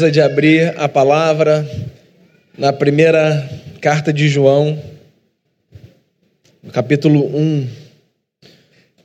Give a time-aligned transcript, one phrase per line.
[0.00, 1.64] de abrir a palavra
[2.58, 3.48] na primeira
[3.80, 4.76] carta de João,
[6.72, 7.68] capítulo 1.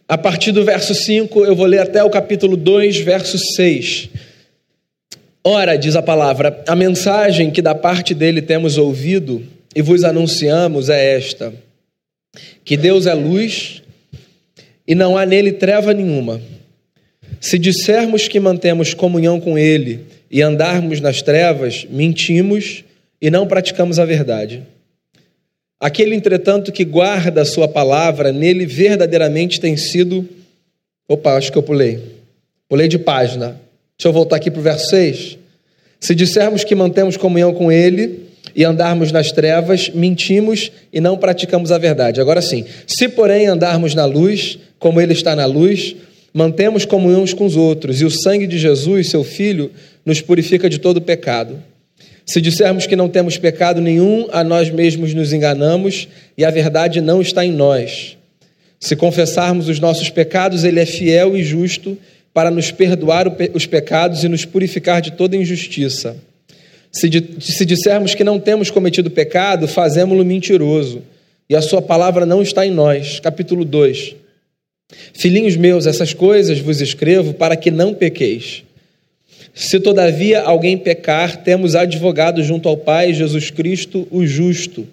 [0.08, 4.10] A partir do verso 5, eu vou ler até o capítulo 2, verso 6.
[5.44, 9.46] Ora, diz a palavra, a mensagem que da parte dele temos ouvido
[9.76, 11.54] e vos anunciamos é esta:
[12.66, 13.84] que Deus é luz
[14.88, 16.42] e não há nele treva nenhuma.
[17.40, 22.84] Se dissermos que mantemos comunhão com ele, e andarmos nas trevas, mentimos
[23.22, 24.64] e não praticamos a verdade.
[25.80, 30.28] Aquele, entretanto, que guarda a sua palavra, nele verdadeiramente tem sido.
[31.08, 32.00] Opa, acho que eu pulei.
[32.68, 33.60] Pulei de página.
[33.98, 35.38] Deixa eu voltar aqui para o verso 6.
[36.00, 41.72] Se dissermos que mantemos comunhão com ele e andarmos nas trevas, mentimos e não praticamos
[41.72, 42.22] a verdade.
[42.22, 45.96] Agora sim, se porém andarmos na luz, como ele está na luz,
[46.34, 49.72] mantemos comunhão uns com os outros, e o sangue de Jesus, seu Filho,
[50.06, 51.62] nos purifica de todo pecado.
[52.26, 57.02] Se dissermos que não temos pecado nenhum, a nós mesmos nos enganamos e a verdade
[57.02, 58.18] não está em nós.
[58.80, 61.98] Se confessarmos os nossos pecados, Ele é fiel e justo
[62.32, 66.16] para nos perdoar os pecados e nos purificar de toda injustiça.
[66.92, 71.02] Se, se dissermos que não temos cometido pecado, fazemos-lo mentiroso
[71.50, 73.20] e a Sua palavra não está em nós.
[73.20, 74.16] Capítulo 2.
[75.14, 78.64] Filhinhos meus, essas coisas vos escrevo para que não pequeis.
[79.54, 84.88] Se todavia alguém pecar, temos advogado junto ao Pai, Jesus Cristo, o justo.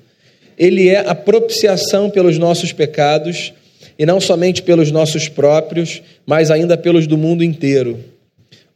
[0.58, 3.52] Ele é a propiciação pelos nossos pecados,
[3.98, 7.98] e não somente pelos nossos próprios, mas ainda pelos do mundo inteiro.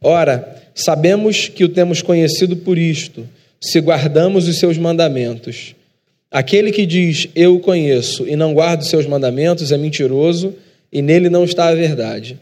[0.01, 3.27] Ora, sabemos que o temos conhecido por isto,
[3.59, 5.75] se guardamos os seus mandamentos.
[6.31, 10.55] Aquele que diz eu o conheço e não guarda os seus mandamentos é mentiroso,
[10.91, 12.37] e nele não está a verdade.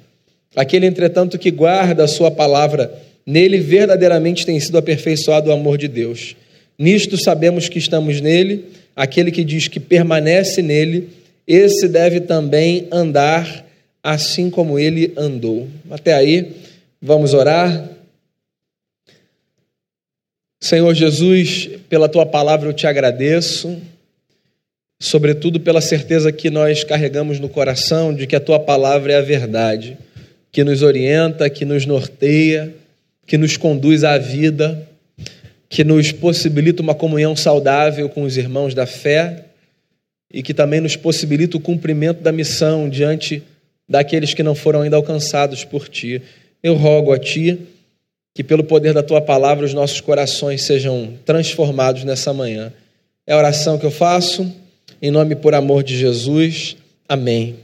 [0.55, 2.91] Aquele, entretanto, que guarda a sua palavra,
[3.25, 6.35] nele verdadeiramente tem sido aperfeiçoado o amor de Deus.
[6.77, 11.09] Nisto sabemos que estamos nele, aquele que diz que permanece nele,
[11.45, 13.65] esse deve também andar
[14.03, 15.67] assim como ele andou.
[15.91, 16.53] Até aí,
[17.01, 17.89] vamos orar.
[20.61, 23.79] Senhor Jesus, pela tua palavra eu te agradeço
[25.01, 29.21] sobretudo pela certeza que nós carregamos no coração de que a tua palavra é a
[29.21, 29.97] verdade,
[30.51, 32.73] que nos orienta, que nos norteia,
[33.25, 34.87] que nos conduz à vida,
[35.69, 39.45] que nos possibilita uma comunhão saudável com os irmãos da fé
[40.31, 43.41] e que também nos possibilita o cumprimento da missão diante
[43.87, 46.21] daqueles que não foram ainda alcançados por ti.
[46.61, 47.57] Eu rogo a ti
[48.35, 52.73] que, pelo poder da tua palavra, os nossos corações sejam transformados nessa manhã.
[53.25, 54.51] É a oração que eu faço
[55.01, 56.75] em nome por amor de Jesus.
[57.07, 57.55] Amém.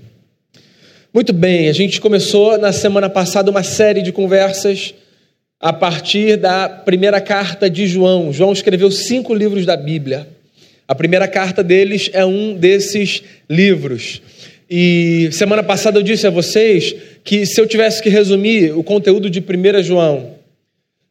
[1.14, 4.94] Muito bem, a gente começou na semana passada uma série de conversas
[5.60, 8.32] a partir da primeira carta de João.
[8.32, 10.28] João escreveu cinco livros da Bíblia.
[10.88, 14.22] A primeira carta deles é um desses livros.
[14.70, 19.30] E semana passada eu disse a vocês que se eu tivesse que resumir o conteúdo
[19.30, 20.36] de 1 João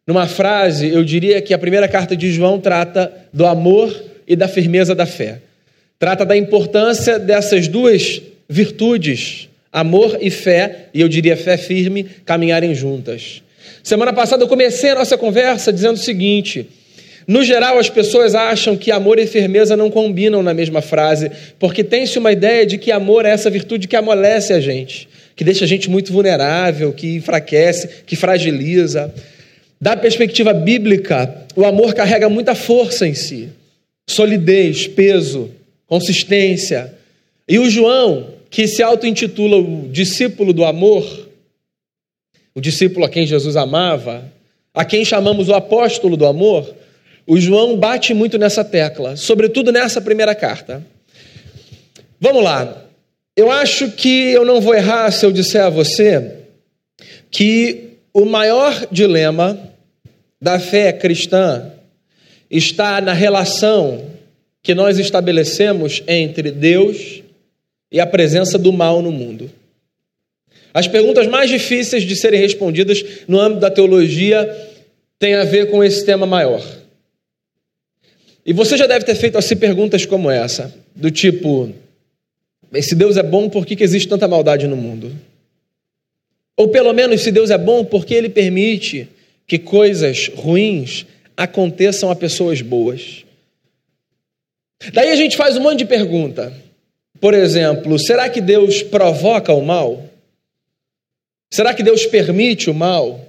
[0.06, 3.94] numa frase, eu diria que a primeira carta de João trata do amor
[4.26, 5.40] e da firmeza da fé.
[5.98, 12.74] Trata da importância dessas duas virtudes, amor e fé, e eu diria fé firme, caminharem
[12.74, 13.42] juntas.
[13.82, 16.68] Semana passada eu comecei a nossa conversa dizendo o seguinte:
[17.26, 21.82] no geral, as pessoas acham que amor e firmeza não combinam na mesma frase, porque
[21.82, 25.64] tem-se uma ideia de que amor é essa virtude que amolece a gente, que deixa
[25.64, 29.14] a gente muito vulnerável, que enfraquece, que fragiliza.
[29.80, 33.48] Da perspectiva bíblica, o amor carrega muita força em si,
[34.08, 35.50] solidez, peso
[35.94, 36.92] consistência.
[37.48, 41.04] E o João, que se auto-intitula o discípulo do amor,
[42.52, 44.24] o discípulo a quem Jesus amava,
[44.74, 46.74] a quem chamamos o apóstolo do amor,
[47.24, 50.84] o João bate muito nessa tecla, sobretudo nessa primeira carta.
[52.20, 52.84] Vamos lá.
[53.36, 56.40] Eu acho que eu não vou errar se eu disser a você
[57.30, 59.56] que o maior dilema
[60.42, 61.70] da fé cristã
[62.50, 64.13] está na relação
[64.64, 67.22] que nós estabelecemos entre Deus
[67.92, 69.52] e a presença do mal no mundo.
[70.72, 74.50] As perguntas mais difíceis de serem respondidas no âmbito da teologia
[75.18, 76.64] têm a ver com esse tema maior.
[78.44, 81.70] E você já deve ter feito assim perguntas como essa, do tipo:
[82.80, 85.12] se Deus é bom, por que, que existe tanta maldade no mundo?
[86.56, 89.08] Ou pelo menos, se Deus é bom, por que ele permite
[89.46, 91.04] que coisas ruins
[91.36, 93.23] aconteçam a pessoas boas?
[94.92, 96.52] Daí a gente faz um monte de pergunta.
[97.20, 100.04] Por exemplo, será que Deus provoca o mal?
[101.50, 103.20] Será que Deus permite o mal?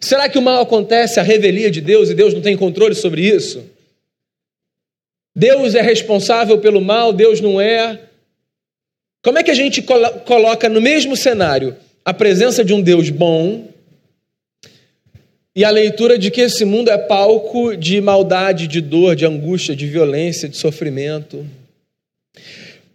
[0.00, 3.22] Será que o mal acontece a revelia de Deus e Deus não tem controle sobre
[3.22, 3.64] isso?
[5.36, 8.00] Deus é responsável pelo mal, Deus não é.
[9.22, 9.82] Como é que a gente
[10.24, 13.68] coloca no mesmo cenário a presença de um Deus bom
[15.54, 19.74] e a leitura de que esse mundo é palco de maldade, de dor, de angústia,
[19.74, 21.44] de violência, de sofrimento?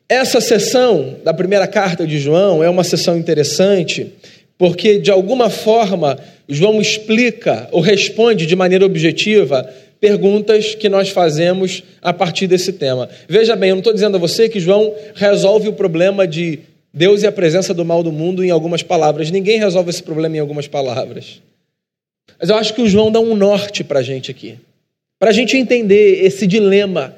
[0.07, 4.13] Essa sessão da primeira carta de João é uma sessão interessante,
[4.57, 6.18] porque de alguma forma
[6.48, 9.68] João explica ou responde de maneira objetiva
[10.00, 13.10] perguntas que nós fazemos a partir desse tema.
[13.28, 16.60] Veja bem, eu não estou dizendo a você que João resolve o problema de
[16.94, 19.31] Deus e a presença do mal do mundo em algumas palavras.
[19.31, 21.42] Ninguém resolve esse problema em algumas palavras.
[22.39, 24.57] Mas eu acho que o João dá um norte para a gente aqui.
[25.19, 27.16] Para a gente entender esse dilema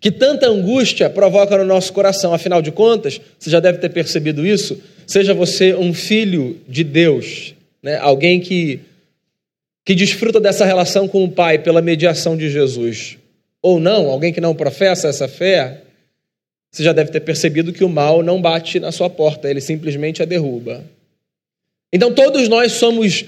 [0.00, 2.32] que tanta angústia provoca no nosso coração.
[2.32, 4.80] Afinal de contas, você já deve ter percebido isso.
[5.06, 7.96] Seja você um filho de Deus, né?
[7.96, 8.80] alguém que
[9.88, 13.16] que desfruta dessa relação com o Pai pela mediação de Jesus,
[13.62, 15.80] ou não, alguém que não professa essa fé,
[16.70, 20.22] você já deve ter percebido que o mal não bate na sua porta, ele simplesmente
[20.22, 20.84] a derruba.
[21.90, 23.24] Então todos nós somos,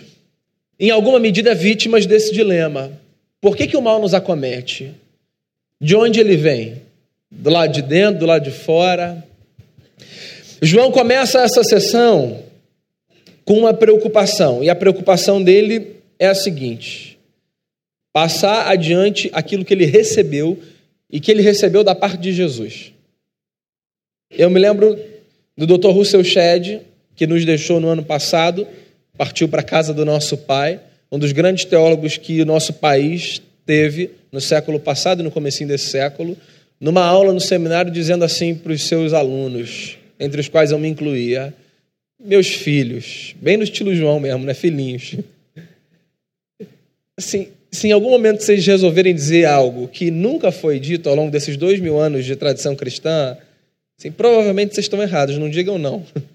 [0.80, 2.90] em alguma medida, vítimas desse dilema.
[3.38, 4.94] Por que, que o mal nos acomete?
[5.78, 6.82] De onde ele vem?
[7.30, 9.22] Do lado de dentro, do lado de fora?
[10.62, 12.42] João começa essa sessão
[13.44, 17.18] com uma preocupação, e a preocupação dele é a seguinte:
[18.12, 20.58] passar adiante aquilo que ele recebeu
[21.10, 22.92] e que ele recebeu da parte de Jesus.
[24.30, 24.98] Eu me lembro
[25.56, 25.90] do Dr.
[25.90, 26.80] Russell Shedd,
[27.16, 28.66] que nos deixou no ano passado,
[29.20, 30.80] partiu para a casa do nosso pai,
[31.12, 35.68] um dos grandes teólogos que o nosso país teve no século passado e no comecinho
[35.68, 36.34] desse século,
[36.80, 40.88] numa aula no seminário dizendo assim para os seus alunos, entre os quais eu me
[40.88, 41.52] incluía,
[42.18, 45.16] meus filhos, bem no estilo João mesmo, né, filhinhos.
[47.14, 51.30] Assim, se em algum momento vocês resolverem dizer algo que nunca foi dito ao longo
[51.30, 53.36] desses dois mil anos de tradição cristã,
[53.98, 56.06] assim, provavelmente vocês estão errados, não digam não.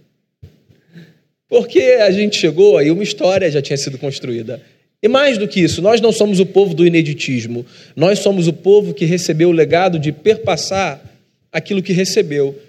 [1.55, 4.61] Porque a gente chegou aí, uma história já tinha sido construída.
[5.01, 7.65] E mais do que isso, nós não somos o povo do ineditismo,
[7.95, 11.01] nós somos o povo que recebeu o legado de perpassar
[11.53, 12.59] aquilo que recebeu,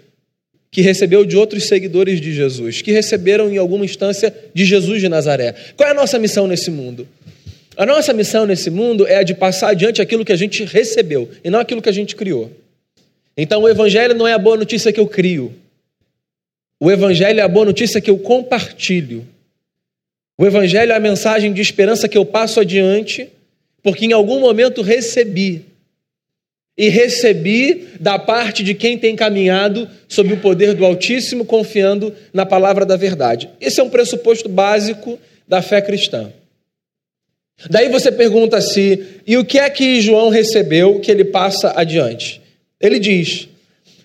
[0.71, 5.09] que recebeu de outros seguidores de Jesus, que receberam em alguma instância de Jesus de
[5.09, 5.53] Nazaré.
[5.77, 7.09] Qual é a nossa missão nesse mundo?
[7.77, 11.29] A nossa missão nesse mundo é a de passar adiante aquilo que a gente recebeu
[11.43, 12.53] e não aquilo que a gente criou.
[13.37, 15.53] Então o Evangelho não é a boa notícia que eu crio.
[16.79, 19.27] O Evangelho é a boa notícia que eu compartilho.
[20.39, 23.31] O Evangelho é a mensagem de esperança que eu passo adiante,
[23.83, 25.65] porque em algum momento recebi.
[26.77, 32.45] E recebi da parte de quem tem caminhado sob o poder do Altíssimo, confiando na
[32.45, 33.49] palavra da verdade.
[33.59, 35.19] Esse é um pressuposto básico
[35.49, 36.31] da fé cristã.
[37.71, 42.43] Daí você pergunta-se: e o que é que João recebeu que ele passa adiante?
[42.79, 43.49] Ele diz: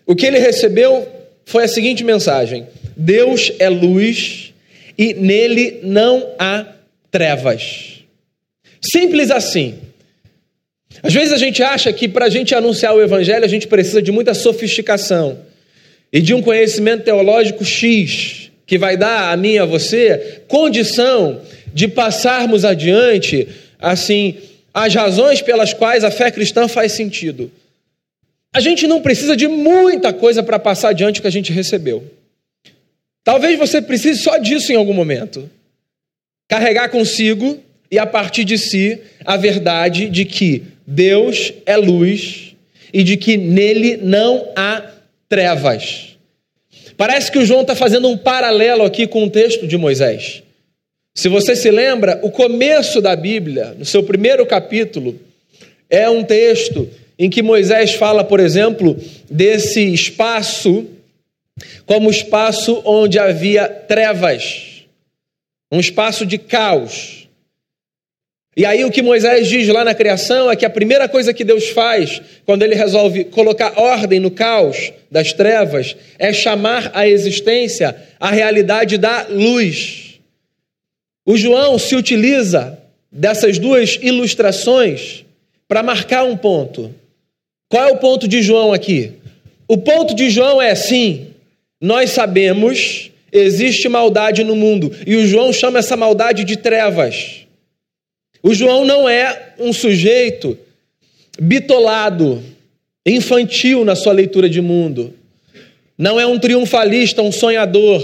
[0.05, 1.20] o que ele recebeu
[1.51, 2.65] foi a seguinte mensagem:
[2.95, 4.53] Deus é luz
[4.97, 6.65] e nele não há
[7.11, 8.03] trevas.
[8.81, 9.75] Simples assim.
[11.03, 14.01] Às vezes a gente acha que para a gente anunciar o evangelho a gente precisa
[14.01, 15.39] de muita sofisticação
[16.11, 21.41] e de um conhecimento teológico X que vai dar a mim e a você condição
[21.73, 23.47] de passarmos adiante,
[23.79, 24.37] assim,
[24.73, 27.51] as razões pelas quais a fé cristã faz sentido.
[28.53, 32.03] A gente não precisa de muita coisa para passar adiante o que a gente recebeu.
[33.23, 35.49] Talvez você precise só disso em algum momento.
[36.49, 42.55] Carregar consigo e a partir de si a verdade de que Deus é luz
[42.93, 44.83] e de que nele não há
[45.29, 46.17] trevas.
[46.97, 50.43] Parece que o João está fazendo um paralelo aqui com o texto de Moisés.
[51.13, 55.19] Se você se lembra, o começo da Bíblia, no seu primeiro capítulo,
[55.89, 56.89] é um texto
[57.23, 58.97] em que Moisés fala, por exemplo,
[59.29, 60.87] desse espaço
[61.85, 64.87] como espaço onde havia trevas,
[65.71, 67.27] um espaço de caos.
[68.57, 71.43] E aí o que Moisés diz lá na criação é que a primeira coisa que
[71.43, 77.95] Deus faz quando ele resolve colocar ordem no caos das trevas é chamar à existência
[78.19, 80.19] a realidade da luz.
[81.23, 82.79] O João se utiliza
[83.11, 85.23] dessas duas ilustrações
[85.67, 86.99] para marcar um ponto.
[87.71, 89.13] Qual é o ponto de João aqui?
[89.65, 91.27] O ponto de João é sim,
[91.79, 97.47] nós sabemos existe maldade no mundo e o João chama essa maldade de trevas.
[98.43, 100.57] O João não é um sujeito
[101.39, 102.43] bitolado,
[103.05, 105.13] infantil na sua leitura de mundo.
[105.97, 108.03] Não é um triunfalista, um sonhador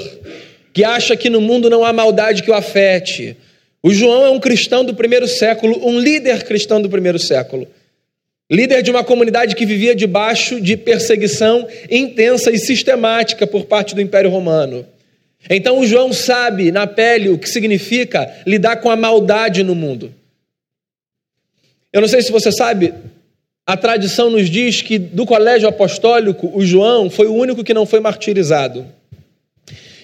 [0.71, 3.35] que acha que no mundo não há maldade que o afete.
[3.83, 7.67] O João é um cristão do primeiro século, um líder cristão do primeiro século.
[8.49, 14.01] Líder de uma comunidade que vivia debaixo de perseguição intensa e sistemática por parte do
[14.01, 14.85] Império Romano.
[15.49, 20.13] Então o João sabe na pele o que significa lidar com a maldade no mundo.
[21.91, 22.93] Eu não sei se você sabe,
[23.65, 27.85] a tradição nos diz que do colégio apostólico, o João foi o único que não
[27.85, 28.85] foi martirizado.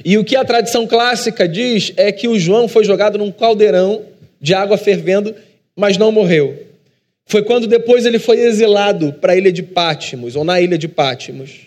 [0.03, 4.01] E o que a tradição clássica diz é que o João foi jogado num caldeirão
[4.41, 5.33] de água fervendo,
[5.77, 6.72] mas não morreu.
[7.25, 10.87] Foi quando depois ele foi exilado para a ilha de Pátimos, ou na ilha de
[10.87, 11.61] Pátimos.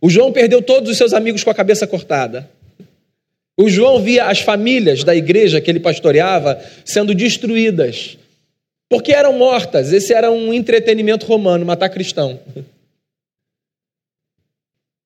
[0.00, 2.48] O João perdeu todos os seus amigos com a cabeça cortada.
[3.56, 8.18] O João via as famílias da igreja que ele pastoreava sendo destruídas,
[8.88, 9.92] porque eram mortas.
[9.92, 12.38] Esse era um entretenimento romano, matar cristão.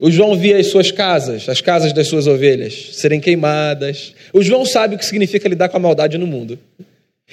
[0.01, 4.15] O João via as suas casas, as casas das suas ovelhas, serem queimadas.
[4.33, 6.59] O João sabe o que significa lidar com a maldade no mundo.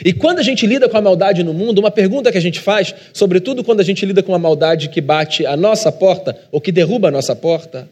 [0.04, 2.60] E quando a gente lida com a maldade no mundo, uma pergunta que a gente
[2.60, 6.62] faz, sobretudo quando a gente lida com a maldade que bate a nossa porta ou
[6.62, 7.90] que derruba a nossa porta,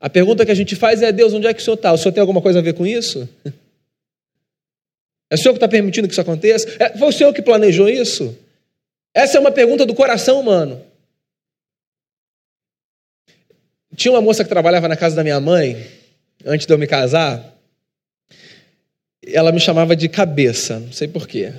[0.00, 1.92] a pergunta que a gente faz é: Deus, onde é que o Senhor está?
[1.92, 3.28] O Senhor tem alguma coisa a ver com isso?
[5.28, 6.68] É o Senhor que está permitindo que isso aconteça?
[6.78, 8.38] É, foi o Senhor que planejou isso?
[9.12, 10.80] Essa é uma pergunta do coração humano.
[13.96, 15.84] Tinha uma moça que trabalhava na casa da minha mãe,
[16.44, 17.55] antes de eu me casar.
[19.26, 21.52] Ela me chamava de cabeça, não sei porquê.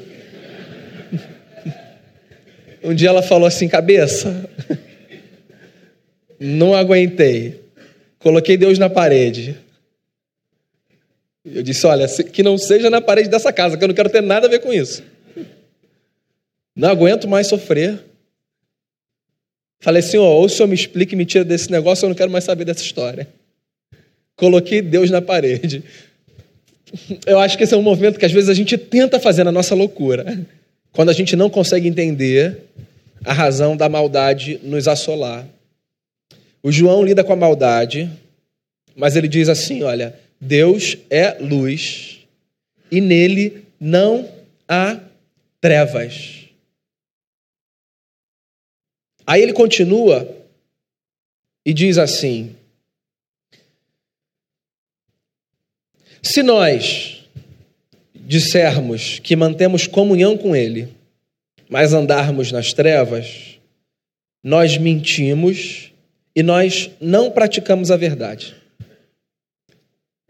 [2.84, 4.50] Um dia ela falou assim: cabeça.
[6.40, 7.62] Não aguentei.
[8.20, 9.58] Coloquei Deus na parede.
[11.44, 14.22] Eu disse: olha, que não seja na parede dessa casa, que eu não quero ter
[14.22, 15.04] nada a ver com isso.
[16.76, 18.00] Não aguento mais sofrer.
[19.80, 22.32] Falei assim, ou o senhor me explica e me tira desse negócio, eu não quero
[22.32, 23.28] mais saber dessa história.
[24.36, 25.84] Coloquei Deus na parede.
[27.26, 29.52] Eu acho que esse é um movimento que às vezes a gente tenta fazer na
[29.52, 30.46] nossa loucura,
[30.92, 32.64] quando a gente não consegue entender
[33.26, 35.48] a razão da maldade nos assolar.
[36.64, 38.10] O João lida com a maldade,
[38.96, 42.20] mas ele diz assim: olha, Deus é luz
[42.92, 44.28] e nele não
[44.68, 45.00] há
[45.60, 46.46] trevas.
[49.26, 50.28] Aí ele continua
[51.66, 52.56] e diz assim:
[56.22, 57.24] Se nós
[58.14, 60.90] dissermos que mantemos comunhão com Ele,
[61.70, 63.58] mas andarmos nas trevas,
[64.44, 65.92] nós mentimos
[66.36, 68.56] e nós não praticamos a verdade.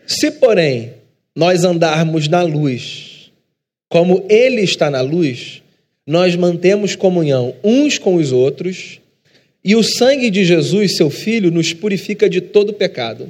[0.06, 0.94] Se, porém,
[1.36, 3.32] nós andarmos na luz,
[3.90, 5.62] como Ele está na luz,
[6.06, 9.02] nós mantemos comunhão uns com os outros,
[9.64, 13.28] e o sangue de Jesus, seu Filho, nos purifica de todo pecado.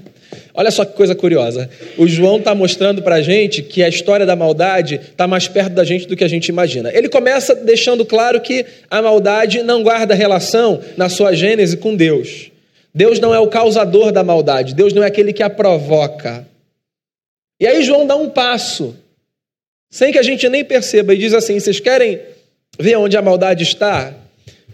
[0.54, 1.70] Olha só que coisa curiosa.
[1.98, 5.74] O João está mostrando para a gente que a história da maldade está mais perto
[5.74, 6.92] da gente do que a gente imagina.
[6.94, 12.52] Ele começa deixando claro que a maldade não guarda relação na sua gênese com Deus.
[12.94, 16.48] Deus não é o causador da maldade, Deus não é aquele que a provoca.
[17.60, 18.96] E aí João dá um passo,
[19.90, 22.20] sem que a gente nem perceba, e diz assim: vocês querem
[22.80, 24.14] ver onde a maldade está?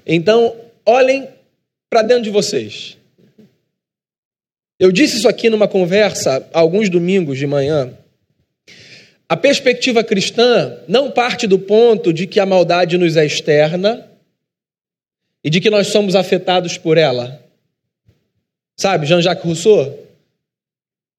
[0.06, 0.56] Então,
[0.86, 1.28] olhem
[1.94, 2.98] para dentro de vocês.
[4.80, 7.96] Eu disse isso aqui numa conversa alguns domingos de manhã.
[9.30, 14.10] A perspectiva cristã não parte do ponto de que a maldade nos é externa
[15.44, 17.40] e de que nós somos afetados por ela.
[18.76, 20.00] Sabe, Jean-Jacques Rousseau?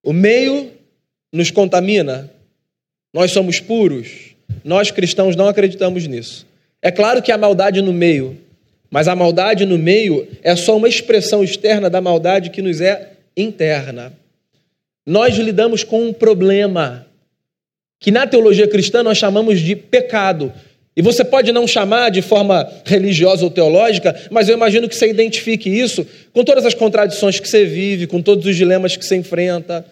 [0.03, 0.73] O meio
[1.33, 2.29] nos contamina,
[3.13, 4.35] nós somos puros.
[4.65, 6.45] Nós cristãos não acreditamos nisso.
[6.83, 8.44] É claro que há maldade no meio,
[8.91, 13.13] mas a maldade no meio é só uma expressão externa da maldade que nos é
[13.37, 14.13] interna.
[15.07, 17.07] Nós lidamos com um problema
[18.01, 20.53] que na teologia cristã nós chamamos de pecado.
[20.97, 25.09] E você pode não chamar de forma religiosa ou teológica, mas eu imagino que você
[25.09, 29.17] identifique isso com todas as contradições que você vive, com todos os dilemas que você
[29.17, 29.85] enfrenta,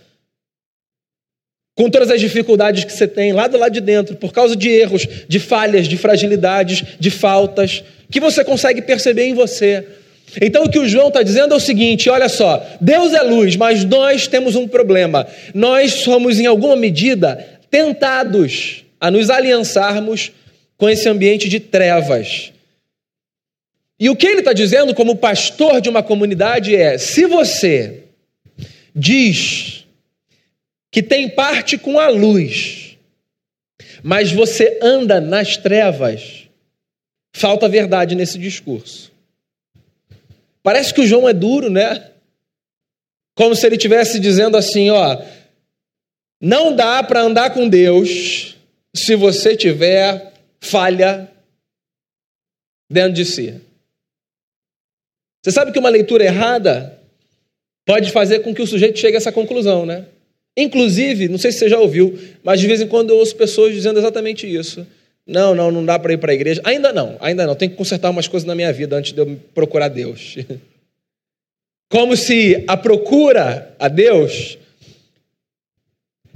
[1.75, 4.69] com todas as dificuldades que você tem lá do lado de dentro, por causa de
[4.69, 9.85] erros, de falhas, de fragilidades, de faltas, que você consegue perceber em você.
[10.40, 13.57] Então o que o João está dizendo é o seguinte: olha só, Deus é luz,
[13.57, 15.26] mas nós temos um problema.
[15.54, 20.31] Nós somos, em alguma medida, tentados a nos aliançarmos
[20.76, 22.52] com esse ambiente de trevas.
[23.99, 28.04] E o que ele está dizendo, como pastor de uma comunidade, é: se você
[28.95, 29.87] diz
[30.90, 32.99] que tem parte com a luz,
[34.02, 36.42] mas você anda nas trevas,
[37.33, 39.11] falta verdade nesse discurso.
[40.62, 42.11] Parece que o João é duro, né?
[43.35, 45.23] Como se ele estivesse dizendo assim: ó,
[46.41, 48.57] Não dá para andar com Deus
[48.95, 51.31] se você tiver falha
[52.91, 53.61] dentro de si.
[55.43, 56.99] Você sabe que uma leitura errada
[57.85, 60.07] pode fazer com que o sujeito chegue a essa conclusão, né?
[60.57, 63.75] Inclusive, não sei se você já ouviu, mas de vez em quando eu ouço pessoas
[63.75, 64.87] dizendo exatamente isso.
[65.26, 66.61] Não, não, não dá para ir para a igreja.
[66.64, 67.55] Ainda não, ainda não.
[67.55, 70.37] Tem que consertar umas coisas na minha vida antes de eu procurar Deus.
[71.88, 74.59] Como se a procura a Deus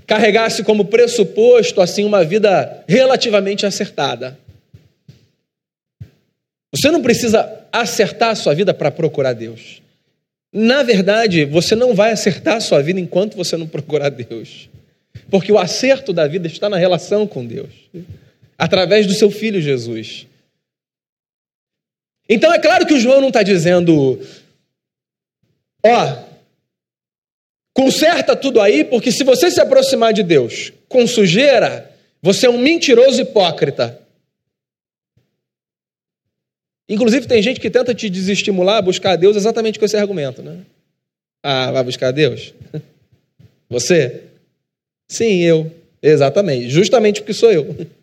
[0.06, 4.38] carregasse como pressuposto assim uma vida relativamente acertada.
[6.72, 9.82] Você não precisa acertar a sua vida para procurar Deus.
[10.52, 14.68] Na verdade, você não vai acertar a sua vida enquanto você não procurar Deus.
[15.30, 17.72] Porque o acerto da vida está na relação com Deus,
[18.58, 20.26] através do seu filho Jesus.
[22.28, 24.20] Então é claro que o João não está dizendo,
[25.84, 26.24] ó,
[27.72, 32.58] conserta tudo aí, porque se você se aproximar de Deus com sujeira, você é um
[32.58, 34.00] mentiroso hipócrita.
[36.88, 40.58] Inclusive, tem gente que tenta te desestimular a buscar Deus exatamente com esse argumento, né?
[41.42, 42.54] Ah, vai buscar Deus?
[43.68, 44.22] Você?
[45.08, 45.72] Sim, eu.
[46.00, 46.70] Exatamente.
[46.70, 47.74] Justamente porque sou eu.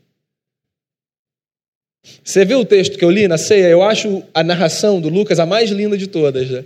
[2.03, 3.67] Você viu o texto que eu li na ceia?
[3.67, 6.49] Eu acho a narração do Lucas a mais linda de todas.
[6.49, 6.65] Né?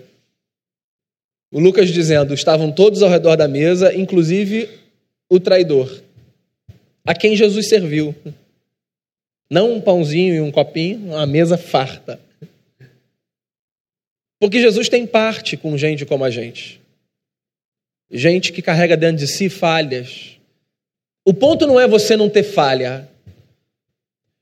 [1.52, 4.70] O Lucas dizendo: estavam todos ao redor da mesa, inclusive
[5.30, 6.02] o traidor,
[7.06, 8.16] a quem Jesus serviu.
[9.50, 12.20] Não um pãozinho e um copinho, uma mesa farta.
[14.40, 16.82] Porque Jesus tem parte com gente como a gente.
[18.12, 20.38] Gente que carrega dentro de si falhas.
[21.26, 23.10] O ponto não é você não ter falha.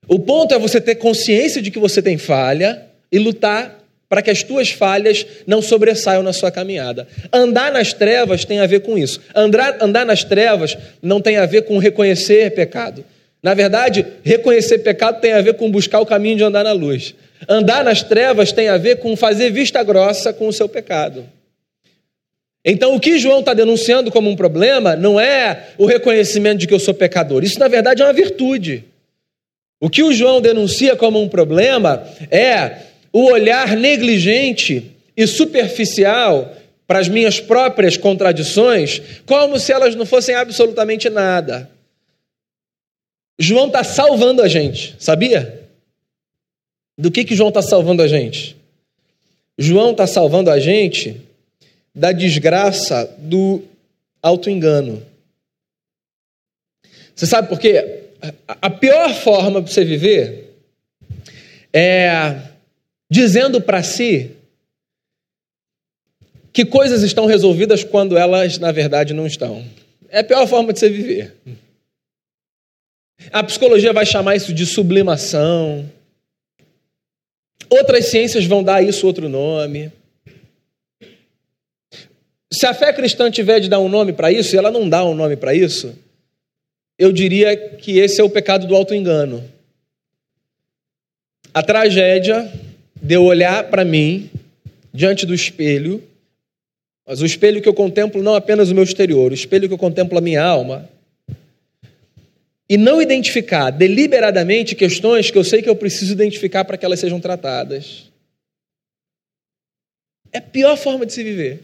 [0.07, 4.29] O ponto é você ter consciência de que você tem falha e lutar para que
[4.29, 7.07] as tuas falhas não sobressaiam na sua caminhada.
[7.33, 9.19] Andar nas trevas tem a ver com isso.
[9.33, 13.03] Andar, andar nas trevas não tem a ver com reconhecer pecado.
[13.41, 17.15] Na verdade, reconhecer pecado tem a ver com buscar o caminho de andar na luz.
[17.47, 21.25] Andar nas trevas tem a ver com fazer vista grossa com o seu pecado.
[22.63, 26.74] Então, o que João está denunciando como um problema não é o reconhecimento de que
[26.74, 27.44] eu sou pecador.
[27.44, 28.83] Isso, na verdade, é uma virtude.
[29.79, 36.53] O que o João denuncia como um problema é o olhar negligente e superficial
[36.88, 41.70] para as minhas próprias contradições, como se elas não fossem absolutamente nada.
[43.40, 45.68] João está salvando a gente, sabia?
[46.98, 48.55] Do que, que João está salvando a gente?
[49.57, 51.22] João está salvando a gente
[51.94, 53.64] da desgraça do
[54.22, 55.01] auto-engano.
[57.16, 58.04] Você sabe por quê?
[58.48, 60.55] A pior forma para você viver
[61.74, 62.42] é
[63.09, 64.31] dizendo para si
[66.53, 69.64] que coisas estão resolvidas quando elas, na verdade, não estão.
[70.09, 71.35] É a pior forma de você viver.
[73.31, 75.90] A psicologia vai chamar isso de sublimação.
[77.70, 79.92] Outras ciências vão dar isso outro nome.
[82.53, 85.03] Se a fé cristã tiver de dar um nome para isso, e ela não dá
[85.03, 85.98] um nome para isso,
[86.98, 89.44] eu diria que esse é o pecado do auto-engano.
[91.53, 92.51] A tragédia
[93.01, 94.29] de eu olhar para mim
[94.94, 96.01] diante do espelho,
[97.05, 99.77] mas o espelho que eu contemplo não apenas o meu exterior, o espelho que eu
[99.77, 100.90] contemplo a minha alma,
[102.68, 107.00] e não identificar deliberadamente questões que eu sei que eu preciso identificar para que elas
[107.00, 108.10] sejam tratadas.
[110.31, 111.60] É a pior forma de se viver.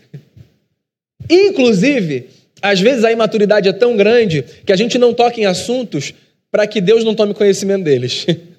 [1.30, 2.30] Inclusive,
[2.62, 6.14] às vezes a imaturidade é tão grande que a gente não toca em assuntos
[6.52, 8.26] para que Deus não tome conhecimento deles.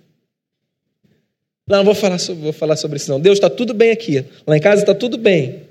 [1.65, 3.21] Não, vou falar sobre, vou falar sobre isso não.
[3.21, 4.23] Deus está tudo bem aqui.
[4.47, 5.63] Lá em casa está tudo bem.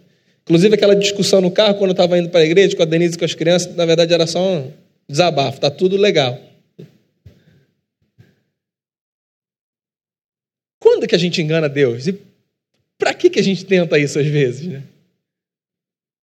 [0.44, 3.16] Inclusive aquela discussão no carro quando eu estava indo para a igreja com a Denise
[3.16, 4.72] e com as crianças, na verdade era só um
[5.08, 5.58] desabafo.
[5.58, 6.40] Está tudo legal.
[10.80, 12.08] Quando que a gente engana Deus?
[12.08, 12.18] E
[12.98, 14.66] para que, que a gente tenta isso às vezes?
[14.66, 14.82] Né?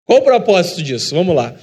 [0.05, 1.15] Qual o propósito disso?
[1.15, 1.55] Vamos lá.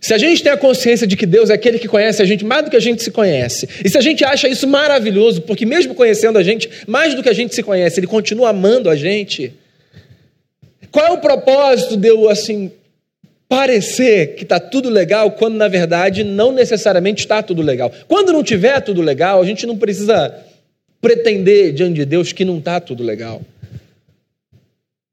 [0.00, 2.44] Se a gente tem a consciência de que Deus é aquele que conhece a gente
[2.44, 5.66] mais do que a gente se conhece, e se a gente acha isso maravilhoso, porque
[5.66, 8.96] mesmo conhecendo a gente mais do que a gente se conhece, Ele continua amando a
[8.96, 9.52] gente,
[10.90, 12.70] qual é o propósito de eu, assim,
[13.48, 17.92] parecer que está tudo legal, quando na verdade não necessariamente está tudo legal?
[18.06, 20.34] Quando não tiver tudo legal, a gente não precisa
[21.00, 23.42] pretender diante de Deus que não está tudo legal.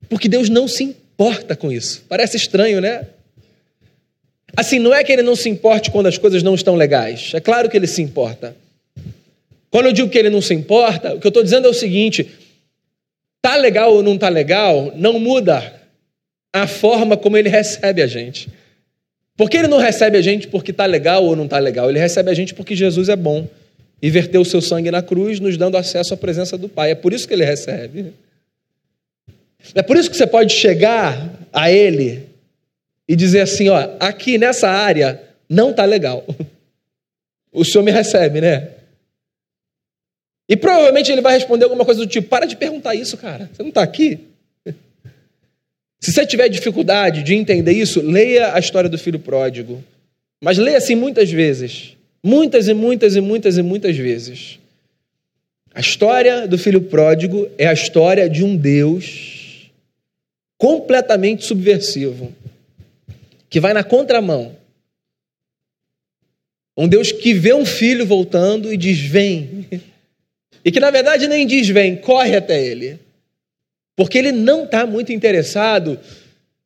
[0.10, 2.04] Porque Deus não se importa com isso.
[2.08, 3.08] Parece estranho, né?
[4.56, 7.32] Assim, não é que ele não se importe quando as coisas não estão legais.
[7.34, 8.56] É claro que ele se importa.
[9.70, 11.74] Quando eu digo que ele não se importa, o que eu estou dizendo é o
[11.74, 12.30] seguinte:
[13.42, 15.74] tá legal ou não tá legal, não muda
[16.54, 18.48] a forma como ele recebe a gente.
[19.36, 22.32] Porque ele não recebe a gente porque está legal ou não está legal, ele recebe
[22.32, 23.46] a gente porque Jesus é bom
[24.02, 26.92] e verteu o seu sangue na cruz, nos dando acesso à presença do Pai.
[26.92, 28.14] É por isso que ele recebe.
[29.74, 32.25] É por isso que você pode chegar a ele
[33.08, 36.26] e dizer assim: ó, aqui nessa área não está legal.
[37.58, 38.72] O senhor me recebe, né?
[40.50, 43.50] E provavelmente ele vai responder alguma coisa do tipo: para de perguntar isso, cara.
[43.54, 44.20] Você não está aqui?
[46.02, 49.82] Se você tiver dificuldade de entender isso, leia a história do filho pródigo.
[50.44, 51.96] Mas leia assim muitas vezes.
[52.22, 54.60] Muitas e muitas e muitas e muitas vezes.
[55.74, 59.70] A história do filho pródigo é a história de um Deus
[60.58, 62.34] completamente subversivo,
[63.50, 64.56] que vai na contramão.
[66.78, 69.68] Um Deus que vê um filho voltando e diz: Vem.
[70.64, 73.00] E que na verdade nem diz: Vem, corre até ele.
[73.96, 76.00] Porque ele não está muito interessado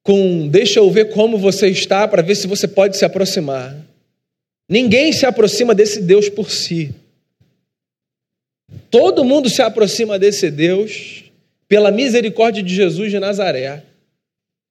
[0.01, 3.77] com deixa eu ver como você está para ver se você pode se aproximar.
[4.67, 6.93] Ninguém se aproxima desse Deus por si.
[8.89, 11.23] Todo mundo se aproxima desse Deus
[11.67, 13.83] pela misericórdia de Jesus de Nazaré.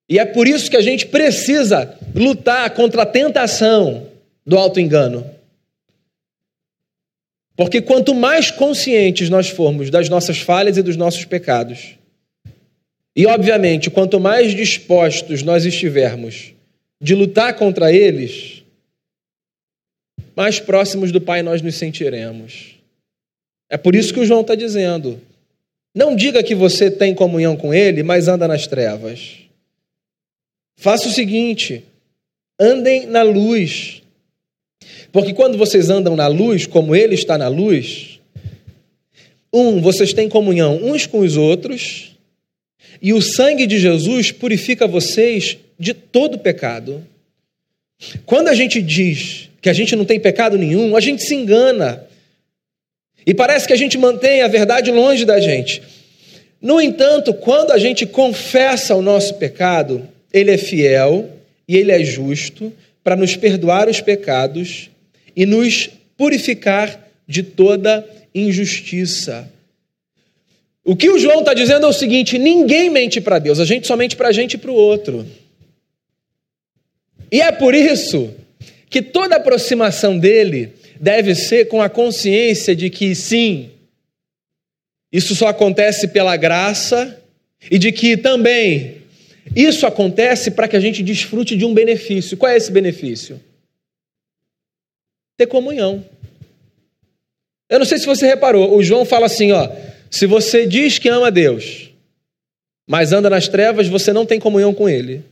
[0.08, 4.08] E é por isso que a gente precisa lutar contra a tentação
[4.46, 5.28] do auto-engano.
[7.54, 11.98] Porque quanto mais conscientes nós formos das nossas falhas e dos nossos pecados,
[13.14, 16.54] e, obviamente, quanto mais dispostos nós estivermos
[17.02, 18.62] de lutar contra eles,
[20.36, 22.76] mais próximos do Pai nós nos sentiremos.
[23.68, 25.20] É por isso que o João está dizendo:
[25.92, 29.47] não diga que você tem comunhão com Ele, mas anda nas trevas.
[30.78, 31.84] Faça o seguinte:
[32.58, 34.00] andem na luz.
[35.12, 38.20] Porque quando vocês andam na luz, como Ele está na luz,
[39.52, 42.16] um, vocês têm comunhão uns com os outros,
[43.02, 47.04] e o sangue de Jesus purifica vocês de todo pecado.
[48.24, 52.06] Quando a gente diz que a gente não tem pecado nenhum, a gente se engana.
[53.26, 55.82] E parece que a gente mantém a verdade longe da gente.
[56.62, 61.30] No entanto, quando a gente confessa o nosso pecado, ele é fiel
[61.66, 64.90] e ele é justo para nos perdoar os pecados
[65.34, 69.50] e nos purificar de toda injustiça.
[70.84, 73.86] O que o João está dizendo é o seguinte: ninguém mente para Deus, a gente
[73.86, 75.26] só mente para a gente e para o outro.
[77.30, 78.34] E é por isso
[78.88, 83.70] que toda aproximação dele deve ser com a consciência de que, sim,
[85.12, 87.22] isso só acontece pela graça
[87.70, 88.97] e de que também
[89.60, 92.36] isso acontece para que a gente desfrute de um benefício.
[92.36, 93.40] Qual é esse benefício?
[95.36, 96.04] Ter comunhão.
[97.68, 99.68] Eu não sei se você reparou, o João fala assim, ó,
[100.08, 101.90] se você diz que ama Deus,
[102.86, 105.24] mas anda nas trevas, você não tem comunhão com Ele.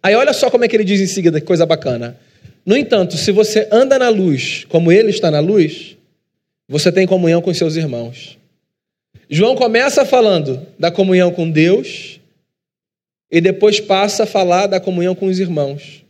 [0.00, 2.16] Aí olha só como é que ele diz em seguida, que coisa bacana.
[2.64, 5.96] No entanto, se você anda na luz, como Ele está na luz,
[6.68, 8.38] você tem comunhão com seus irmãos.
[9.28, 12.20] João começa falando da comunhão com Deus
[13.32, 16.04] e depois passa a falar da comunhão com os irmãos.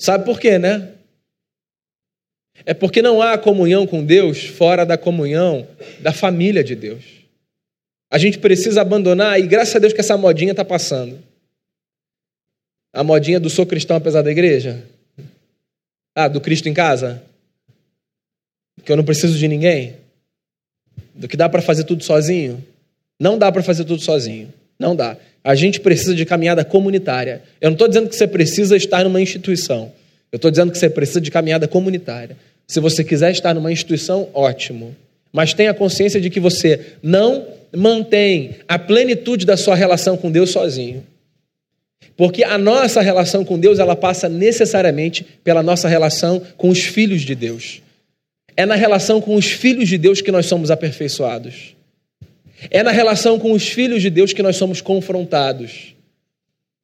[0.00, 0.94] Sabe por quê, né?
[2.64, 5.68] É porque não há comunhão com Deus fora da comunhão
[6.00, 7.04] da família de Deus.
[8.10, 11.22] A gente precisa abandonar, e graças a Deus que essa modinha está passando.
[12.94, 14.82] A modinha do sou cristão apesar da igreja?
[16.14, 17.22] Ah, do Cristo em casa?
[18.82, 19.96] Que eu não preciso de ninguém?
[21.14, 22.64] Do que dá para fazer tudo sozinho?
[23.20, 24.52] Não dá para fazer tudo sozinho.
[24.78, 25.18] Não dá.
[25.46, 27.40] A gente precisa de caminhada comunitária.
[27.60, 29.92] Eu não estou dizendo que você precisa estar numa instituição.
[30.32, 32.36] Eu estou dizendo que você precisa de caminhada comunitária.
[32.66, 34.96] Se você quiser estar numa instituição, ótimo.
[35.32, 40.50] Mas tenha consciência de que você não mantém a plenitude da sua relação com Deus
[40.50, 41.06] sozinho.
[42.16, 47.22] Porque a nossa relação com Deus, ela passa necessariamente pela nossa relação com os filhos
[47.22, 47.82] de Deus.
[48.56, 51.75] É na relação com os filhos de Deus que nós somos aperfeiçoados.
[52.70, 55.94] É na relação com os filhos de Deus que nós somos confrontados.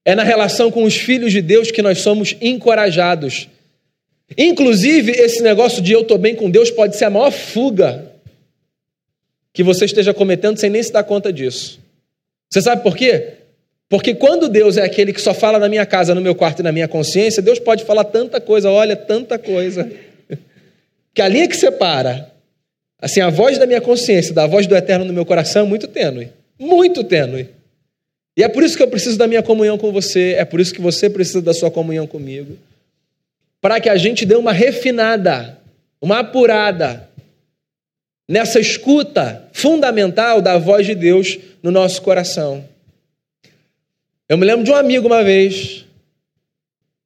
[0.04, 3.48] É na relação com os filhos de Deus que nós somos encorajados.
[4.37, 8.11] Inclusive, esse negócio de eu estou bem com Deus pode ser a maior fuga
[9.52, 11.78] que você esteja cometendo sem nem se dar conta disso.
[12.50, 13.35] Você sabe por quê?
[13.88, 16.62] Porque quando Deus é aquele que só fala na minha casa, no meu quarto e
[16.62, 19.90] na minha consciência, Deus pode falar tanta coisa, olha, tanta coisa,
[21.12, 22.32] que a linha que separa,
[23.03, 25.88] assim, a voz da minha consciência da voz do eterno no meu coração é muito
[25.88, 27.49] tênue, muito tênue.
[28.37, 30.73] E é por isso que eu preciso da minha comunhão com você, é por isso
[30.73, 32.57] que você precisa da sua comunhão comigo.
[33.61, 35.59] Para que a gente dê uma refinada,
[36.01, 37.09] uma apurada
[38.29, 42.65] nessa escuta fundamental da voz de Deus no nosso coração.
[44.29, 45.85] Eu me lembro de um amigo uma vez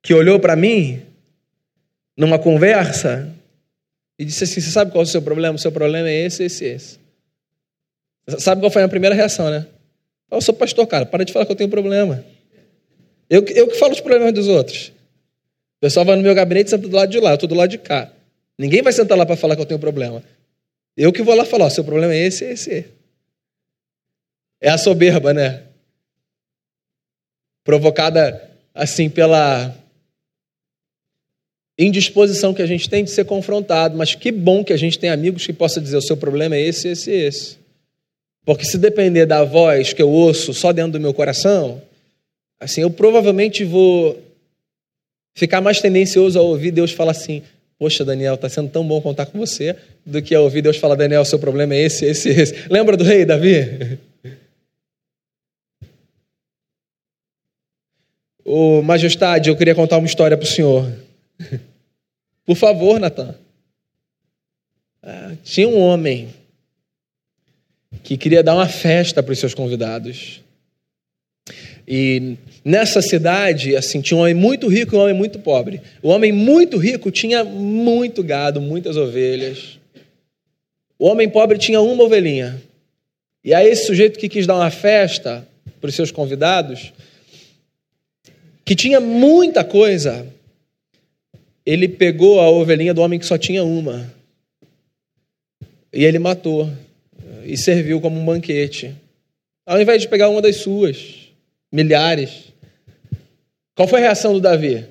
[0.03, 1.03] que olhou para mim
[2.17, 3.35] numa conversa
[4.18, 5.57] e disse assim: Você sabe qual é o seu problema?
[5.57, 6.98] O seu problema é esse, esse, esse.
[8.38, 9.66] Sabe qual foi a primeira reação, né?
[10.31, 12.24] Eu sou pastor, cara, para de falar que eu tenho problema.
[13.31, 14.88] Eu, eu que falo os problemas dos outros.
[14.88, 17.55] O pessoal vai no meu gabinete e senta do lado de lá, eu estou do
[17.55, 18.11] lado de cá.
[18.59, 20.22] Ninguém vai sentar lá para falar que eu tenho problema.
[20.96, 22.87] Eu que vou lá falar: seu problema é esse, esse.
[24.61, 25.64] É a soberba, né?
[27.62, 29.74] Provocada assim pela
[31.79, 35.11] indisposição que a gente tem de ser confrontado, mas que bom que a gente tem
[35.11, 37.59] amigos que possam dizer: o seu problema é esse, esse, esse.
[38.45, 41.83] Porque se depender da voz que eu ouço só dentro do meu coração,
[42.61, 44.23] assim, eu provavelmente vou
[45.35, 47.43] ficar mais tendencioso a ouvir Deus falar assim:
[47.79, 50.95] Poxa, Daniel, está sendo tão bom contar com você, do que a ouvir Deus falar:
[50.95, 52.55] Daniel, seu problema é esse, esse, esse.
[52.73, 53.99] Lembra do rei Davi?
[58.43, 61.06] Ô, majestade, eu queria contar uma história para o senhor.
[62.44, 63.35] Por favor, Natan.
[65.03, 66.29] Ah, tinha um homem
[68.03, 70.40] que queria dar uma festa para os seus convidados.
[71.87, 75.81] E nessa cidade, assim, tinha um homem muito rico e um homem muito pobre.
[76.03, 79.79] O homem muito rico tinha muito gado, muitas ovelhas.
[80.99, 82.61] O homem pobre tinha uma ovelhinha.
[83.44, 85.46] E aí esse sujeito que quis dar uma festa
[85.81, 86.92] para os seus convidados,
[88.64, 90.27] que tinha muita coisa,
[91.66, 94.14] ele pegou a ovelhinha do homem que só tinha uma.
[95.92, 96.70] E ele matou
[97.44, 98.94] e serviu como um banquete.
[99.66, 101.29] Ao invés de pegar uma das suas,
[101.72, 102.52] milhares.
[103.74, 104.87] Qual foi a reação do Davi?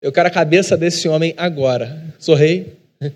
[0.00, 2.14] Eu quero a cabeça desse homem agora.
[2.18, 2.76] Sou rei.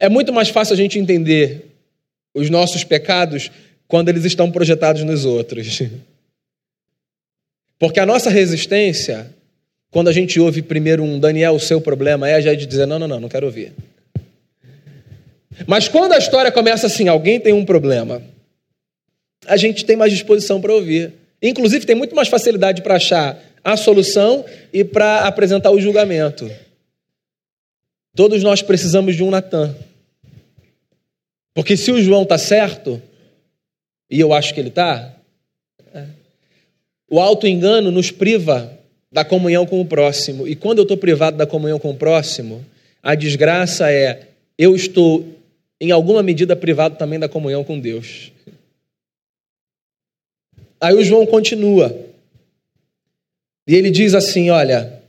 [0.00, 1.72] É muito mais fácil a gente entender
[2.32, 3.50] os nossos pecados
[3.88, 5.80] quando eles estão projetados nos outros.
[7.80, 9.28] Porque a nossa resistência,
[9.90, 12.98] quando a gente ouve primeiro um Daniel, o seu problema é já de dizer: não,
[12.98, 13.72] não, não, não quero ouvir.
[15.66, 18.22] Mas quando a história começa assim, alguém tem um problema,
[19.46, 21.12] a gente tem mais disposição para ouvir.
[21.40, 26.50] Inclusive, tem muito mais facilidade para achar a solução e para apresentar o julgamento.
[28.14, 29.74] Todos nós precisamos de um Natan.
[31.54, 33.00] Porque se o João está certo,
[34.10, 35.14] e eu acho que ele está,
[35.94, 36.04] é,
[37.10, 38.77] o auto-engano nos priva
[39.10, 40.46] da comunhão com o próximo.
[40.46, 42.64] E quando eu estou privado da comunhão com o próximo,
[43.02, 45.24] a desgraça é eu estou,
[45.80, 48.32] em alguma medida, privado também da comunhão com Deus.
[50.80, 51.96] Aí o João continua.
[53.66, 55.02] E ele diz assim: Olha,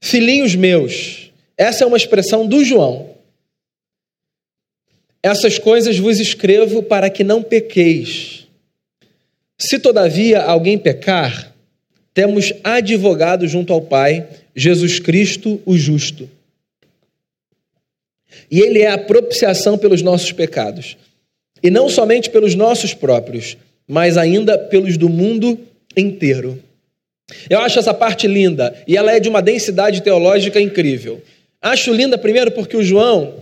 [0.00, 3.14] filhinhos meus, essa é uma expressão do João.
[5.22, 8.46] Essas coisas vos escrevo para que não pequeis.
[9.58, 11.55] Se todavia alguém pecar,
[12.16, 16.26] temos advogado junto ao Pai, Jesus Cristo, o justo.
[18.50, 20.96] E ele é a propiciação pelos nossos pecados,
[21.62, 25.58] e não somente pelos nossos próprios, mas ainda pelos do mundo
[25.94, 26.58] inteiro.
[27.50, 31.20] Eu acho essa parte linda e ela é de uma densidade teológica incrível.
[31.60, 33.34] Acho linda, primeiro, porque o João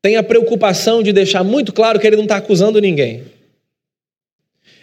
[0.00, 3.24] tem a preocupação de deixar muito claro que ele não está acusando ninguém.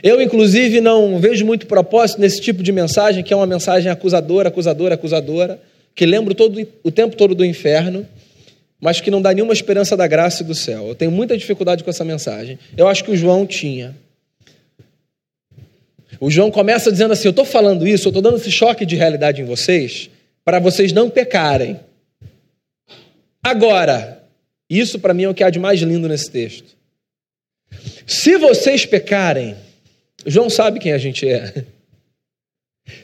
[0.04, 4.50] Eu, inclusive, não vejo muito propósito nesse tipo de mensagem, que é uma mensagem acusadora,
[4.50, 5.62] acusadora, acusadora,
[5.94, 8.08] que lembro todo, o tempo todo do inferno,
[8.80, 10.88] mas que não dá nenhuma esperança da graça e do céu.
[10.88, 12.58] Eu tenho muita dificuldade com essa mensagem.
[12.76, 13.96] Eu acho que o João tinha.
[16.20, 18.96] O João começa dizendo assim: Eu estou falando isso, eu estou dando esse choque de
[18.96, 20.10] realidade em vocês,
[20.44, 21.80] para vocês não pecarem.
[23.44, 24.24] Agora,
[24.70, 26.76] isso para mim é o que há de mais lindo nesse texto.
[28.06, 29.56] Se vocês pecarem,
[30.26, 31.66] João sabe quem a gente é.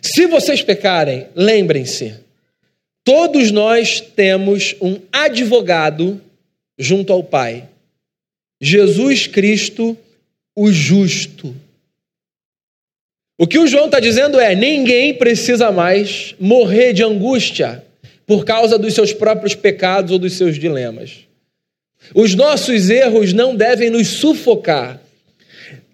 [0.02, 2.16] Se vocês pecarem, lembrem-se,
[3.04, 6.22] todos nós temos um advogado
[6.78, 7.68] junto ao Pai,
[8.60, 9.98] Jesus Cristo,
[10.56, 11.56] o justo.
[13.38, 17.84] O que o João está dizendo é: ninguém precisa mais morrer de angústia
[18.26, 21.28] por causa dos seus próprios pecados ou dos seus dilemas.
[22.14, 25.00] Os nossos erros não devem nos sufocar.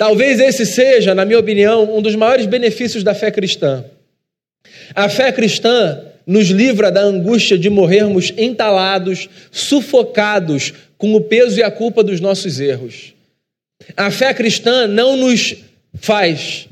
[0.04, 3.86] Talvez esse seja, na minha opinião, um dos maiores benefícios da fé cristã.
[4.94, 11.64] A fé cristã nos livra da angústia de morrermos entalados, sufocados com o peso e
[11.64, 13.14] a culpa dos nossos erros.
[13.96, 15.56] A fé cristã não nos
[15.94, 16.68] faz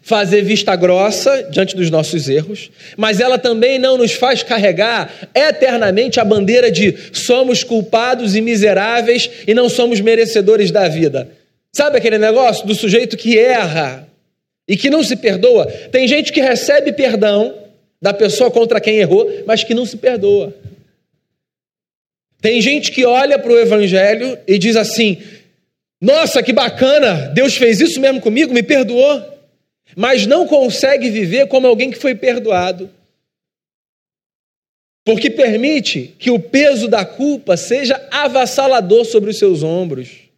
[0.00, 6.18] fazer vista grossa diante dos nossos erros, mas ela também não nos faz carregar eternamente
[6.18, 11.39] a bandeira de somos culpados e miseráveis e não somos merecedores da vida.
[11.72, 14.08] Sabe aquele negócio do sujeito que erra
[14.66, 15.66] e que não se perdoa?
[15.66, 17.60] Tem gente que recebe perdão,
[18.00, 20.54] da pessoa contra quem errou, mas que não se perdoa.
[22.40, 25.22] Tem gente que olha para o Evangelho e diz assim:
[26.00, 29.22] Nossa, que bacana, Deus fez isso mesmo comigo, me perdoou,
[29.94, 32.90] mas não consegue viver como alguém que foi perdoado.
[35.04, 40.29] Porque permite que o peso da culpa seja avassalador sobre os seus ombros.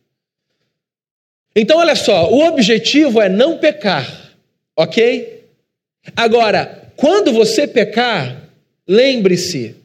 [1.55, 4.33] Então, olha só, o objetivo é não pecar,
[4.77, 5.45] ok?
[6.17, 8.49] Agora, quando você pecar,
[8.89, 9.77] lembre-se,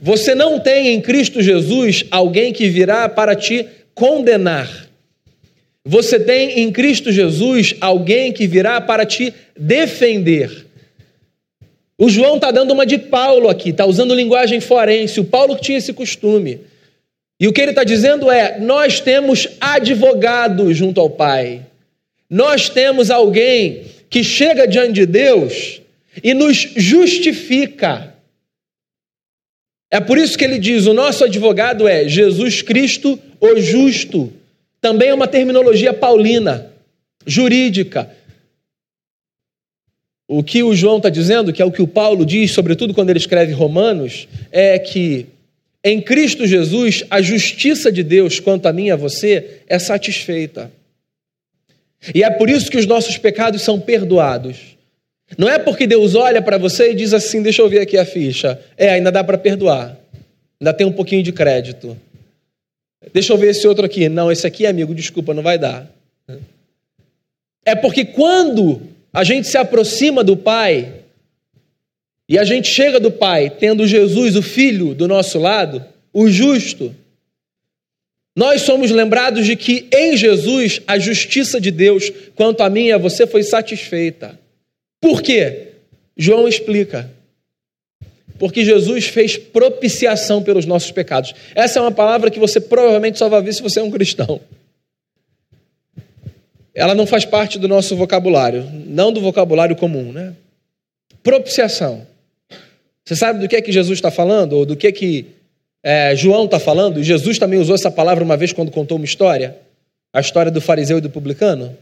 [0.00, 4.88] você não tem em Cristo Jesus alguém que virá para te condenar.
[5.84, 10.66] Você tem em Cristo Jesus alguém que virá para te defender.
[11.98, 15.20] O João está dando uma de Paulo aqui, está usando linguagem forense.
[15.20, 16.60] O Paulo tinha esse costume.
[17.42, 21.66] E o que ele está dizendo é: nós temos advogado junto ao Pai.
[22.30, 25.82] Nós temos alguém que chega diante de Deus
[26.22, 28.14] e nos justifica.
[29.90, 34.32] É por isso que ele diz: o nosso advogado é Jesus Cristo, o justo.
[34.80, 36.70] Também é uma terminologia paulina,
[37.26, 38.08] jurídica.
[40.28, 43.10] O que o João está dizendo, que é o que o Paulo diz, sobretudo quando
[43.10, 45.26] ele escreve Romanos, é que
[45.84, 50.70] em Cristo Jesus a justiça de Deus quanto a mim e a você é satisfeita.
[52.14, 54.76] E é por isso que os nossos pecados são perdoados.
[55.38, 58.04] Não é porque Deus olha para você e diz assim: deixa eu ver aqui a
[58.04, 58.60] ficha.
[58.76, 59.96] É, ainda dá para perdoar.
[60.60, 61.96] Ainda tem um pouquinho de crédito.
[63.12, 64.08] Deixa eu ver esse outro aqui.
[64.08, 65.90] Não, esse aqui, amigo, desculpa, não vai dar.
[67.64, 71.01] É porque quando a gente se aproxima do Pai
[72.28, 76.94] e a gente chega do Pai tendo Jesus, o Filho, do nosso lado, o justo,
[78.34, 82.92] nós somos lembrados de que em Jesus a justiça de Deus quanto a mim e
[82.92, 84.38] a você foi satisfeita.
[85.00, 85.68] Por quê?
[86.16, 87.10] João explica.
[88.38, 91.34] Porque Jesus fez propiciação pelos nossos pecados.
[91.54, 94.40] Essa é uma palavra que você provavelmente só vai ver se você é um cristão.
[96.74, 100.32] Ela não faz parte do nosso vocabulário, não do vocabulário comum, né?
[101.22, 102.06] Propiciação.
[103.04, 104.52] Você sabe do que é que Jesus está falando?
[104.54, 105.26] Ou do que é que
[105.82, 107.02] é, João está falando?
[107.02, 109.56] Jesus também usou essa palavra uma vez quando contou uma história.
[110.12, 111.76] A história do fariseu e do publicano.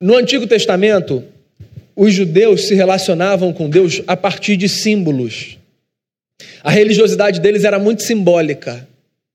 [0.00, 1.24] No Antigo Testamento,
[1.96, 5.58] os judeus se relacionavam com Deus a partir de símbolos.
[6.62, 8.86] A religiosidade deles era muito simbólica,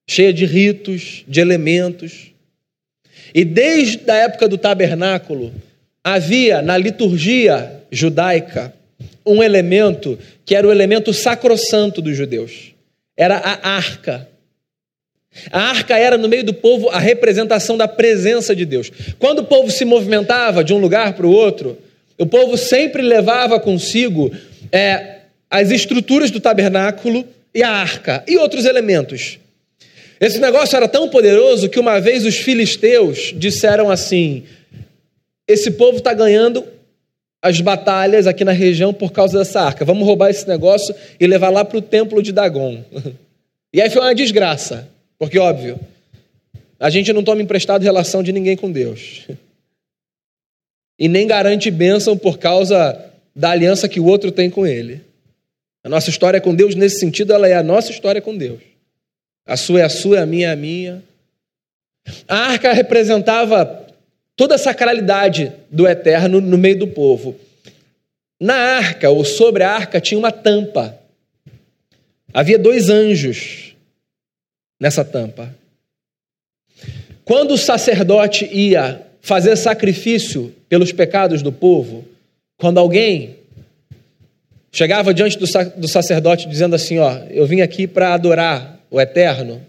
[0.07, 2.31] cheia de ritos, de elementos.
[3.33, 5.53] E desde a época do tabernáculo,
[6.03, 8.73] havia na liturgia judaica
[9.25, 12.73] um elemento que era o elemento sacrossanto dos judeus.
[13.15, 14.27] Era a arca.
[15.51, 18.91] A arca era no meio do povo a representação da presença de Deus.
[19.19, 21.77] Quando o povo se movimentava de um lugar para o outro,
[22.17, 24.31] o povo sempre levava consigo
[24.71, 29.39] é, as estruturas do tabernáculo e a arca e outros elementos.
[30.19, 34.43] Esse negócio era tão poderoso que uma vez os filisteus disseram assim:
[35.47, 36.65] esse povo está ganhando
[37.41, 39.86] as batalhas aqui na região por causa dessa arca.
[39.86, 42.84] Vamos roubar esse negócio e levar lá para o templo de Dagon.
[43.71, 44.89] E aí foi uma desgraça.
[45.19, 45.80] Porque, óbvio,
[46.80, 49.28] a gente não toma emprestado relação de ninguém com Deus.
[51.02, 52.99] E nem garante bênção por causa
[53.34, 55.02] da aliança que o outro tem com Ele.
[55.82, 58.60] A nossa história com Deus, nesse sentido, ela é a nossa história com Deus.
[59.45, 61.04] A sua é a sua, a minha é a minha.
[62.28, 63.88] A arca representava
[64.39, 67.36] toda a sacralidade do eterno no meio do povo.
[68.39, 70.97] Na arca, ou sobre a arca, tinha uma tampa.
[72.34, 73.75] Havia dois anjos
[74.80, 75.54] nessa tampa.
[77.25, 82.06] Quando o sacerdote ia fazer sacrifício pelos pecados do povo,
[82.58, 83.36] quando alguém
[84.71, 89.62] chegava diante do sacerdote dizendo assim: Ó, eu vim aqui para adorar o eterno,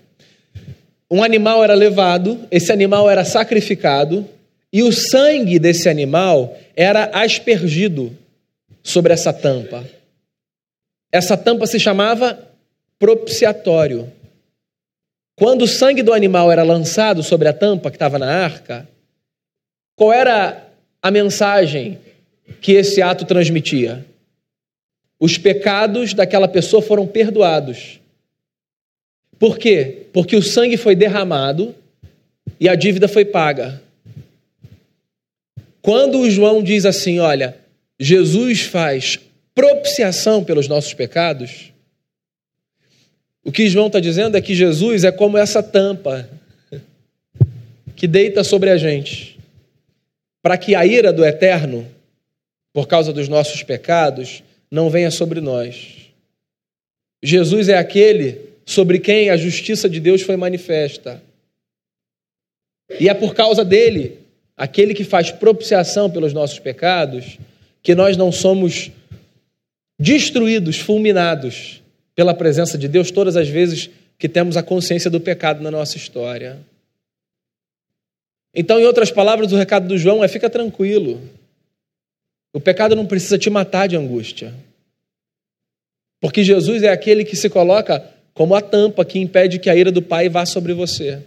[1.11, 4.25] um animal era levado, esse animal era sacrificado,
[4.73, 8.17] e o sangue desse animal era aspergido
[8.83, 9.85] sobre essa tampa.
[11.11, 12.39] Essa tampa se chamava
[12.99, 14.11] propiciatório.
[15.37, 18.89] Quando o sangue do animal era lançado sobre a tampa que estava na arca,
[19.97, 20.69] qual era
[21.03, 21.99] a mensagem
[22.61, 24.05] que esse ato transmitia?
[25.19, 28.01] Os pecados daquela pessoa foram perdoados.
[29.39, 30.07] Por quê?
[30.13, 31.75] Porque o sangue foi derramado
[32.59, 33.83] e a dívida foi paga.
[35.83, 37.57] Quando João diz assim: olha,
[37.99, 39.19] Jesus faz
[39.55, 41.73] propiciação pelos nossos pecados,
[43.45, 46.29] o que João está dizendo é que Jesus é como essa tampa
[47.97, 49.39] que deita sobre a gente,
[50.43, 51.87] para que a ira do eterno,
[52.73, 55.97] por causa dos nossos pecados, não venha sobre nós.
[57.23, 61.23] Jesus é aquele sobre quem a justiça de Deus foi manifesta.
[62.99, 64.20] E é por causa dele,
[64.61, 67.39] aquele que faz propiciação pelos nossos pecados,
[67.83, 68.91] que nós não somos
[69.99, 71.83] destruídos, fulminados
[72.15, 73.89] pela presença de Deus todas as vezes
[74.19, 76.59] que temos a consciência do pecado na nossa história.
[78.55, 81.23] Então, em outras palavras, o recado do João é: fica tranquilo.
[82.53, 84.53] O pecado não precisa te matar de angústia.
[86.21, 88.05] Porque Jesus é aquele que se coloca
[88.35, 91.23] como a tampa que impede que a ira do Pai vá sobre você.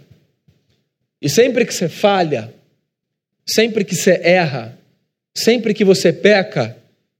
[1.20, 2.54] E sempre que você falha,
[3.46, 4.78] sempre que você erra,
[5.36, 6.76] sempre que você peca,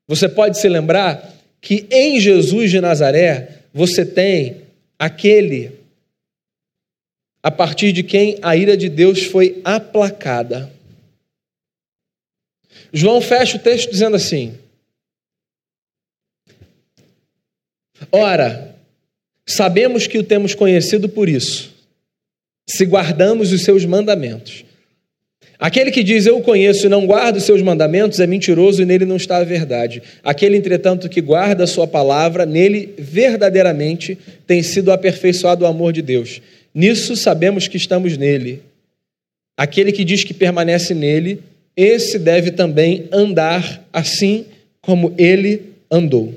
[0.06, 4.62] você pode se lembrar que em Jesus de Nazaré você tem
[4.98, 5.72] aquele
[7.42, 10.72] a partir de quem a ira de Deus foi aplacada.
[12.92, 14.58] João fecha o texto dizendo assim:
[18.10, 18.76] Ora,
[19.46, 21.74] sabemos que o temos conhecido por isso,
[22.68, 24.64] se guardamos os seus mandamentos.
[25.64, 28.84] Aquele que diz eu o conheço e não guarda os seus mandamentos é mentiroso e
[28.84, 30.02] nele não está a verdade.
[30.22, 36.02] Aquele, entretanto, que guarda a sua palavra, nele verdadeiramente tem sido aperfeiçoado o amor de
[36.02, 36.42] Deus.
[36.74, 38.60] Nisso sabemos que estamos nele.
[39.56, 41.40] Aquele que diz que permanece nele,
[41.74, 44.44] esse deve também andar assim
[44.82, 46.34] como ele andou.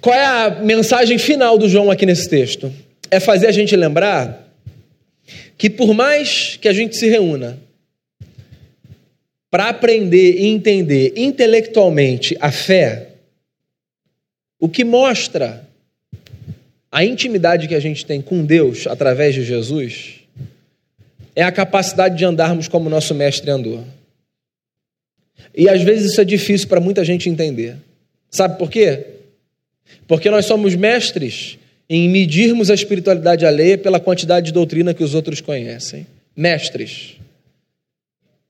[0.00, 2.72] Qual é a mensagem final do João aqui nesse texto?
[3.10, 4.45] É fazer a gente lembrar
[5.56, 7.58] que, por mais que a gente se reúna
[9.50, 13.12] para aprender e entender intelectualmente a fé,
[14.58, 15.66] o que mostra
[16.90, 20.20] a intimidade que a gente tem com Deus através de Jesus
[21.34, 23.84] é a capacidade de andarmos como nosso mestre andou.
[25.54, 27.76] E às vezes isso é difícil para muita gente entender.
[28.30, 29.06] Sabe por quê?
[30.06, 35.14] Porque nós somos mestres em medirmos a espiritualidade alheia pela quantidade de doutrina que os
[35.14, 36.06] outros conhecem.
[36.36, 37.16] Mestres.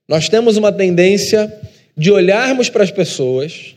[0.07, 1.53] Nós temos uma tendência
[1.95, 3.75] de olharmos para as pessoas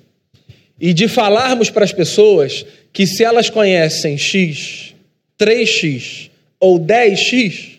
[0.81, 4.95] e de falarmos para as pessoas que se elas conhecem X,
[5.39, 7.79] 3X ou 10X,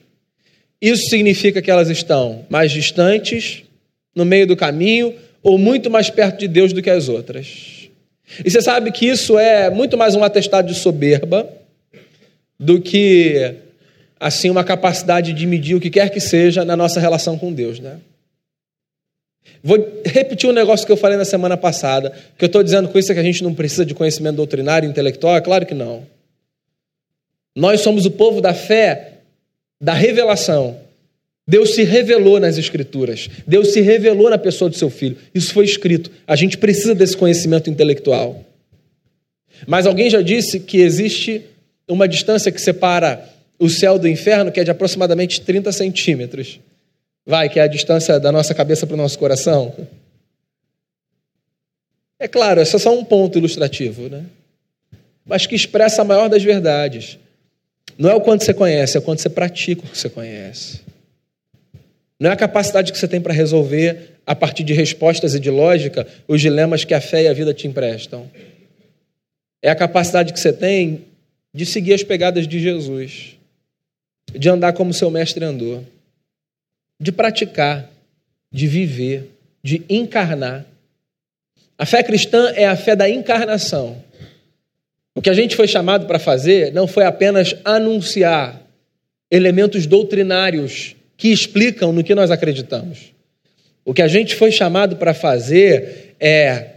[0.81, 3.63] isso significa que elas estão mais distantes,
[4.15, 5.13] no meio do caminho,
[5.43, 7.89] ou muito mais perto de Deus do que as outras.
[8.43, 11.60] E você sabe que isso é muito mais um atestado de soberba
[12.61, 13.55] do que
[14.19, 17.79] assim uma capacidade de medir o que quer que seja na nossa relação com Deus,
[17.79, 17.97] né?
[19.63, 22.99] Vou repetir um negócio que eu falei na semana passada, que eu estou dizendo com
[22.99, 26.05] isso é que a gente não precisa de conhecimento doutrinário, intelectual, é claro que não.
[27.55, 29.13] Nós somos o povo da fé
[29.79, 30.79] da revelação.
[31.47, 33.27] Deus se revelou nas Escrituras.
[33.47, 35.17] Deus se revelou na pessoa do seu filho.
[35.33, 36.11] Isso foi escrito.
[36.27, 38.45] A gente precisa desse conhecimento intelectual.
[39.67, 41.43] Mas alguém já disse que existe
[41.87, 43.27] uma distância que separa
[43.59, 46.59] o céu do inferno, que é de aproximadamente 30 centímetros.
[47.25, 49.73] Vai, que é a distância da nossa cabeça para o nosso coração.
[52.17, 54.25] É claro, esse é só um ponto ilustrativo, né?
[55.25, 57.19] Mas que expressa a maior das verdades.
[57.97, 60.81] Não é o quanto você conhece, é o quanto você pratica o que você conhece.
[62.19, 65.49] Não é a capacidade que você tem para resolver, a partir de respostas e de
[65.49, 68.29] lógica, os dilemas que a fé e a vida te emprestam.
[69.61, 71.05] É a capacidade que você tem
[71.53, 73.37] de seguir as pegadas de Jesus,
[74.33, 75.85] de andar como seu mestre andou,
[76.99, 77.89] de praticar,
[78.51, 79.29] de viver,
[79.63, 80.65] de encarnar.
[81.77, 84.01] A fé cristã é a fé da encarnação.
[85.13, 88.61] O que a gente foi chamado para fazer não foi apenas anunciar
[89.29, 93.11] elementos doutrinários que explicam no que nós acreditamos.
[93.83, 96.69] O que a gente foi chamado para fazer é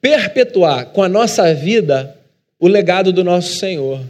[0.00, 2.17] perpetuar com a nossa vida
[2.58, 4.04] o legado do nosso Senhor.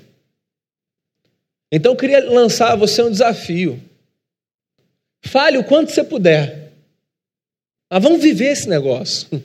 [1.70, 3.82] Então eu queria lançar a você um desafio.
[5.22, 6.72] Fale o quanto você puder.
[7.90, 9.28] Mas vamos viver esse negócio.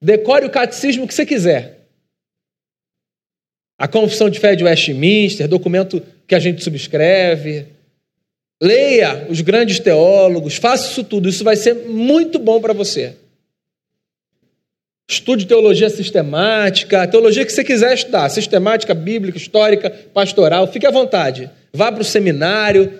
[0.00, 1.82] Decore o catecismo que você quiser
[3.82, 7.66] a Confissão de Fé de Westminster, documento que a gente subscreve.
[8.62, 13.16] Leia os grandes teólogos, faça isso tudo, isso vai ser muito bom para você.
[15.08, 21.50] Estude teologia sistemática, teologia que você quiser estudar, sistemática, bíblica, histórica, pastoral, fique à vontade.
[21.72, 22.92] Vá para o seminário,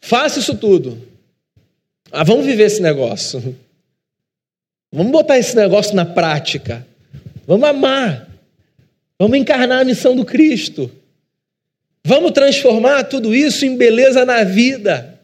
[0.00, 0.98] faça isso tudo.
[2.10, 3.56] Ah, vamos viver esse negócio.
[4.92, 6.86] Vamos botar esse negócio na prática.
[7.46, 8.28] Vamos amar.
[9.18, 10.90] Vamos encarnar a missão do Cristo.
[12.04, 15.18] Vamos transformar tudo isso em beleza na vida.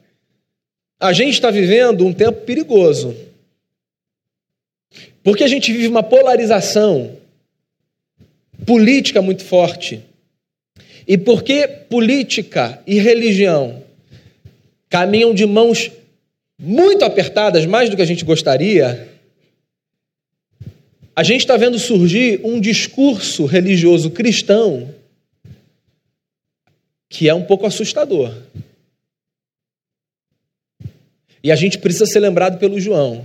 [0.99, 3.15] A gente está vivendo um tempo perigoso.
[5.23, 7.17] Porque a gente vive uma polarização
[8.65, 10.03] política muito forte.
[11.07, 13.83] E porque política e religião
[14.89, 15.91] caminham de mãos
[16.59, 19.09] muito apertadas, mais do que a gente gostaria,
[21.15, 24.95] a gente está vendo surgir um discurso religioso cristão
[27.09, 28.33] que é um pouco assustador.
[31.43, 33.25] E a gente precisa ser lembrado pelo João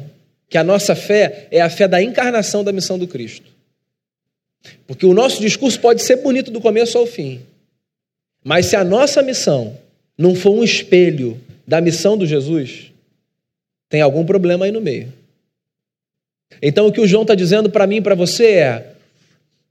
[0.49, 3.51] que a nossa fé é a fé da encarnação da missão do Cristo.
[4.87, 7.41] Porque o nosso discurso pode ser bonito do começo ao fim,
[8.43, 9.77] mas se a nossa missão
[10.17, 12.91] não for um espelho da missão do Jesus,
[13.89, 15.11] tem algum problema aí no meio.
[16.61, 18.93] Então o que o João está dizendo para mim e para você é: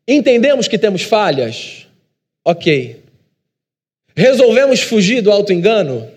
[0.07, 1.87] entendemos que temos falhas?
[2.45, 3.03] Ok.
[4.17, 6.09] Resolvemos fugir do auto-engano?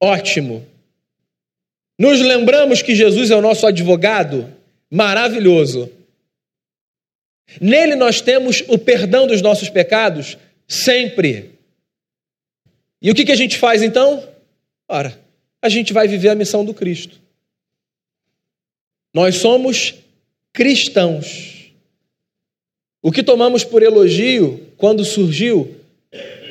[0.00, 0.64] Ótimo.
[1.98, 4.52] Nos lembramos que Jesus é o nosso advogado?
[4.90, 5.90] Maravilhoso.
[7.60, 10.36] Nele nós temos o perdão dos nossos pecados
[10.66, 11.52] sempre.
[13.00, 14.26] E o que, que a gente faz então?
[14.88, 15.18] Ora,
[15.62, 17.20] a gente vai viver a missão do Cristo.
[19.14, 19.94] Nós somos
[20.52, 21.72] cristãos.
[23.02, 25.76] O que tomamos por elogio quando surgiu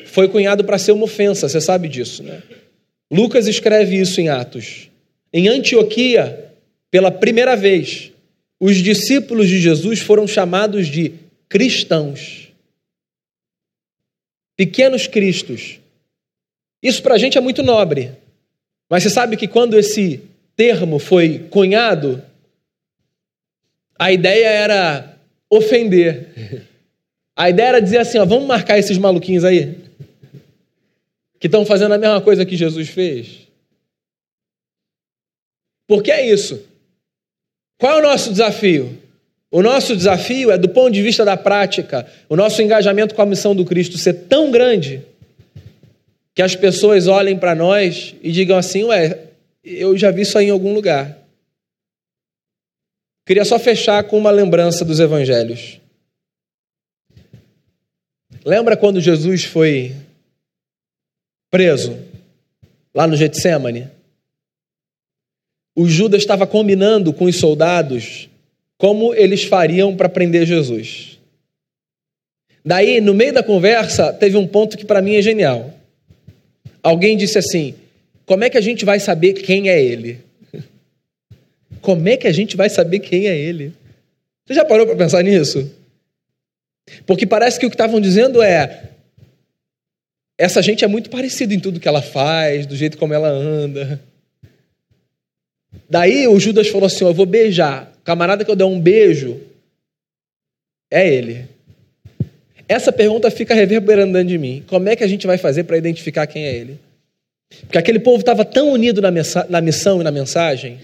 [0.05, 2.41] foi cunhado para ser uma ofensa, você sabe disso, né?
[3.11, 4.89] Lucas escreve isso em Atos.
[5.37, 6.53] Em Antioquia,
[6.89, 8.09] pela primeira vez,
[8.57, 11.11] os discípulos de Jesus foram chamados de
[11.49, 12.53] cristãos.
[14.55, 15.81] Pequenos cristos.
[16.81, 18.13] Isso para a gente é muito nobre.
[18.89, 20.21] Mas você sabe que quando esse
[20.55, 22.23] termo foi cunhado,
[23.99, 25.19] a ideia era
[25.49, 26.65] ofender.
[27.35, 29.79] A ideia era dizer assim: ó, vamos marcar esses maluquinhos aí,
[31.37, 33.44] que estão fazendo a mesma coisa que Jesus fez.
[35.87, 36.63] Porque é isso.
[37.79, 38.97] Qual é o nosso desafio?
[39.51, 43.25] O nosso desafio é, do ponto de vista da prática, o nosso engajamento com a
[43.25, 45.01] missão do Cristo ser tão grande
[46.33, 49.19] que as pessoas olhem para nós e digam assim: Ué,
[49.63, 51.17] eu já vi isso aí em algum lugar.
[53.25, 55.79] Queria só fechar com uma lembrança dos evangelhos.
[58.45, 59.95] Lembra quando Jesus foi
[61.49, 61.97] preso
[62.93, 63.94] lá no Getsemane?
[65.75, 68.29] O Judas estava combinando com os soldados
[68.77, 71.19] como eles fariam para prender Jesus.
[72.63, 75.73] Daí, no meio da conversa, teve um ponto que para mim é genial.
[76.81, 77.75] Alguém disse assim:
[78.25, 80.19] Como é que a gente vai saber quem é ele?
[81.81, 83.73] Como é que a gente vai saber quem é ele?
[84.45, 85.71] Você já parou para pensar nisso?
[87.05, 88.89] Porque parece que o que estavam dizendo é:
[90.37, 94.01] essa gente é muito parecida em tudo que ela faz, do jeito como ela anda.
[95.89, 97.91] Daí o Judas falou assim: Eu vou beijar.
[98.01, 99.39] O camarada que eu der um beijo
[100.91, 101.47] é ele.
[102.67, 104.63] Essa pergunta fica reverberando dentro de mim.
[104.67, 106.79] Como é que a gente vai fazer para identificar quem é ele?
[107.61, 109.11] Porque aquele povo estava tão unido na,
[109.49, 110.79] na missão e na mensagem,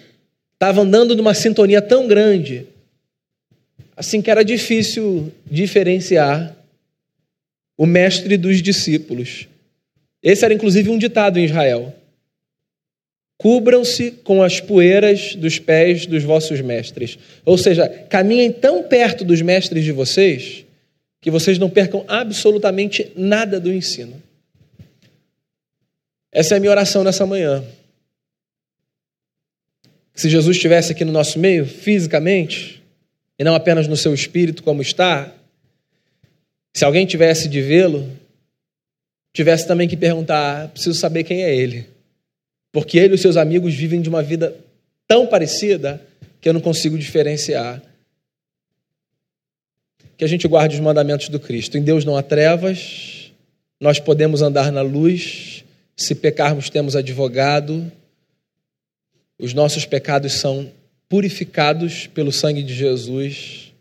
[0.53, 2.67] estava andando numa sintonia tão grande,
[3.97, 6.55] assim que era difícil diferenciar
[7.77, 9.47] o mestre dos discípulos.
[10.21, 11.93] Esse era inclusive um ditado em Israel.
[13.41, 17.17] Cubram-se com as poeiras dos pés dos vossos mestres.
[17.43, 20.63] Ou seja, caminhem tão perto dos mestres de vocês
[21.19, 24.21] que vocês não percam absolutamente nada do ensino.
[26.31, 27.63] Essa é a minha oração nessa manhã.
[30.13, 32.79] Se Jesus estivesse aqui no nosso meio, fisicamente,
[33.39, 35.33] e não apenas no seu espírito, como está,
[36.75, 38.07] se alguém tivesse de vê-lo,
[39.33, 41.89] tivesse também que perguntar: preciso saber quem é ele.
[42.71, 44.55] Porque ele e seus amigos vivem de uma vida
[45.07, 46.01] tão parecida
[46.39, 47.81] que eu não consigo diferenciar.
[50.17, 51.77] Que a gente guarde os mandamentos do Cristo.
[51.77, 53.31] Em Deus não há trevas,
[53.79, 55.65] nós podemos andar na luz,
[55.97, 57.91] se pecarmos, temos advogado,
[59.37, 60.71] os nossos pecados são
[61.09, 63.73] purificados pelo sangue de Jesus.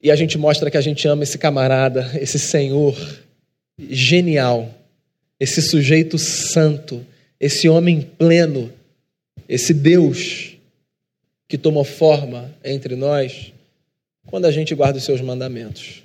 [0.00, 2.96] E a gente mostra que a gente ama esse camarada, esse Senhor
[3.90, 4.72] genial
[5.38, 7.04] esse sujeito santo,
[7.38, 8.72] esse homem pleno,
[9.48, 10.56] esse Deus
[11.48, 13.52] que tomou forma entre nós
[14.26, 16.02] quando a gente guarda os seus mandamentos.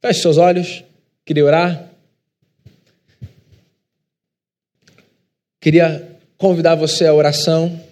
[0.00, 0.84] Feche seus olhos,
[1.24, 1.90] queria orar.
[5.60, 7.84] Queria convidar você à oração.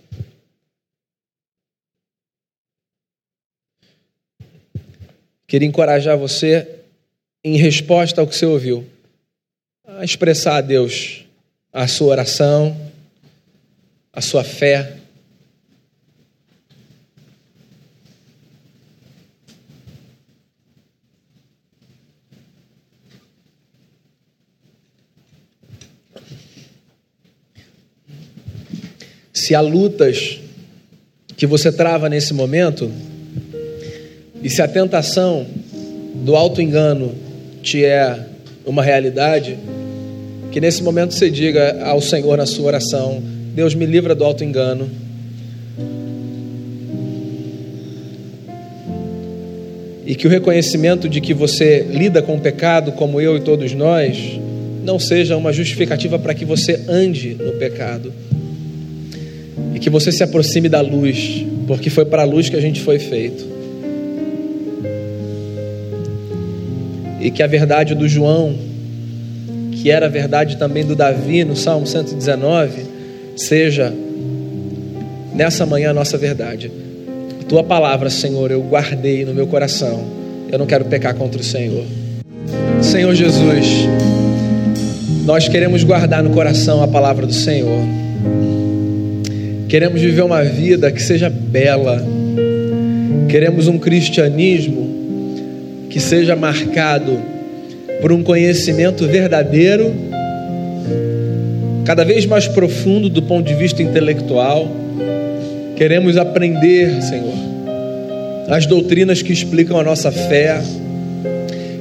[5.47, 6.83] Queria encorajar você
[7.43, 8.87] em resposta ao que você ouviu
[9.99, 11.25] a expressar a Deus
[11.73, 12.77] a sua oração,
[14.13, 14.95] a sua fé.
[29.33, 30.39] Se há lutas
[31.37, 32.89] que você trava nesse momento,
[34.41, 35.45] e se a tentação
[36.25, 37.13] do alto engano
[37.63, 38.29] te é
[38.65, 39.59] uma realidade,
[40.51, 43.23] que nesse momento você diga ao Senhor na sua oração:
[43.55, 44.89] Deus me livra do auto-engano.
[50.07, 53.75] E que o reconhecimento de que você lida com o pecado, como eu e todos
[53.75, 54.41] nós,
[54.83, 58.11] não seja uma justificativa para que você ande no pecado.
[59.75, 62.81] E que você se aproxime da luz, porque foi para a luz que a gente
[62.81, 63.45] foi feito.
[67.21, 68.55] E que a verdade do João,
[69.83, 72.83] que era a verdade também do Davi no Salmo 119,
[73.37, 73.93] seja
[75.35, 76.71] nessa manhã a nossa verdade.
[77.49, 80.05] tua palavra, Senhor, eu guardei no meu coração.
[80.51, 81.85] Eu não quero pecar contra o Senhor.
[82.83, 83.87] Senhor Jesus,
[85.25, 87.81] nós queremos guardar no coração a palavra do Senhor.
[89.69, 92.05] Queremos viver uma vida que seja bela.
[93.29, 97.38] Queremos um cristianismo que seja marcado
[98.01, 99.95] por um conhecimento verdadeiro,
[101.85, 104.69] cada vez mais profundo do ponto de vista intelectual.
[105.77, 107.35] Queremos aprender, Senhor,
[108.49, 110.61] as doutrinas que explicam a nossa fé.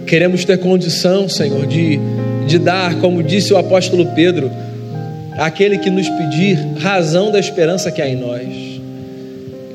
[0.06, 2.00] Queremos ter condição, Senhor, de
[2.48, 4.50] de dar, como disse o apóstolo Pedro,
[5.38, 8.48] aquele que nos pedir razão da esperança que há em nós.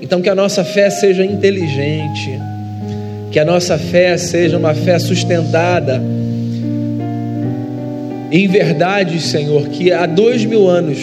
[0.00, 2.40] Então, que a nossa fé seja inteligente,
[3.30, 6.02] que a nossa fé seja uma fé sustentada
[8.32, 10.98] em verdade, Senhor, que há dois mil anos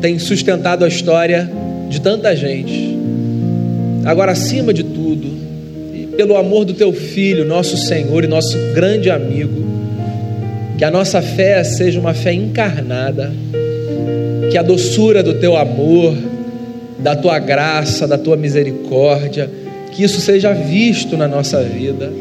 [0.00, 1.48] tem sustentado a história
[1.88, 2.98] de tanta gente.
[4.04, 5.28] Agora, acima de tudo,
[6.16, 9.64] pelo amor do Teu Filho, nosso Senhor e nosso grande amigo,
[10.76, 13.32] que a nossa fé seja uma fé encarnada,
[14.50, 16.16] que a doçura do teu amor,
[16.98, 19.48] da tua graça, da tua misericórdia,
[19.92, 22.12] que isso seja visto na nossa vida,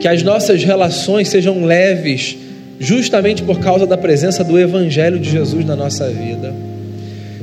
[0.00, 2.36] que as nossas relações sejam leves,
[2.78, 6.52] justamente por causa da presença do Evangelho de Jesus na nossa vida,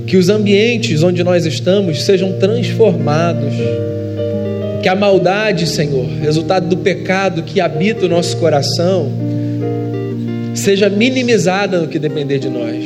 [0.06, 3.54] que os ambientes onde nós estamos sejam transformados,
[4.82, 9.10] que a maldade, Senhor, resultado do pecado que habita o nosso coração,
[10.54, 12.84] seja minimizada no que depender de nós.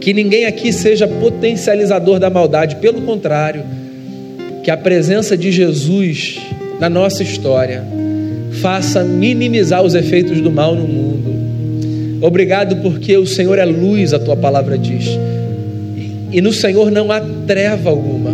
[0.00, 3.62] Que ninguém aqui seja potencializador da maldade, pelo contrário,
[4.64, 6.38] que a presença de Jesus
[6.80, 7.84] na nossa história
[8.60, 11.51] faça minimizar os efeitos do mal no mundo.
[12.22, 15.06] Obrigado porque o Senhor é luz, a tua palavra diz.
[16.30, 18.30] E no Senhor não há treva alguma.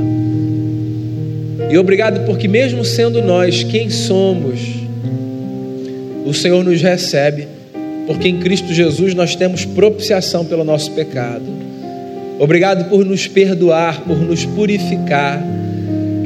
[1.71, 4.61] E obrigado porque, mesmo sendo nós quem somos,
[6.25, 7.59] o Senhor nos recebe
[8.09, 11.45] porque em Cristo Jesus nós temos propiciação pelo nosso pecado.
[12.39, 15.43] Obrigado por nos perdoar, por nos purificar.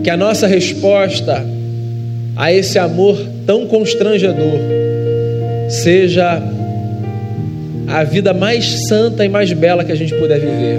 [0.04, 1.44] Que a nossa resposta
[2.36, 4.60] a esse amor tão constrangedor
[5.68, 6.40] seja
[7.86, 10.78] a vida mais santa e mais bela que a gente puder viver.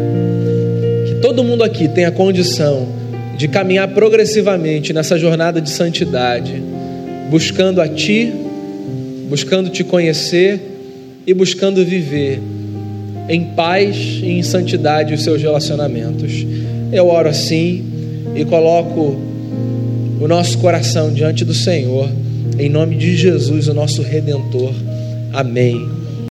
[1.08, 2.88] Que todo mundo aqui tenha condição
[3.38, 6.62] de caminhar progressivamente nessa jornada de santidade,
[7.30, 8.32] buscando a Ti,
[9.30, 10.60] buscando Te conhecer
[11.26, 12.40] e buscando viver
[13.30, 16.46] em paz e em santidade os seus relacionamentos.
[16.92, 17.84] Eu oro assim
[18.36, 19.20] e coloco
[20.20, 22.10] o nosso coração diante do Senhor,
[22.58, 24.74] em nome de Jesus, o nosso redentor.
[25.34, 26.03] Amém.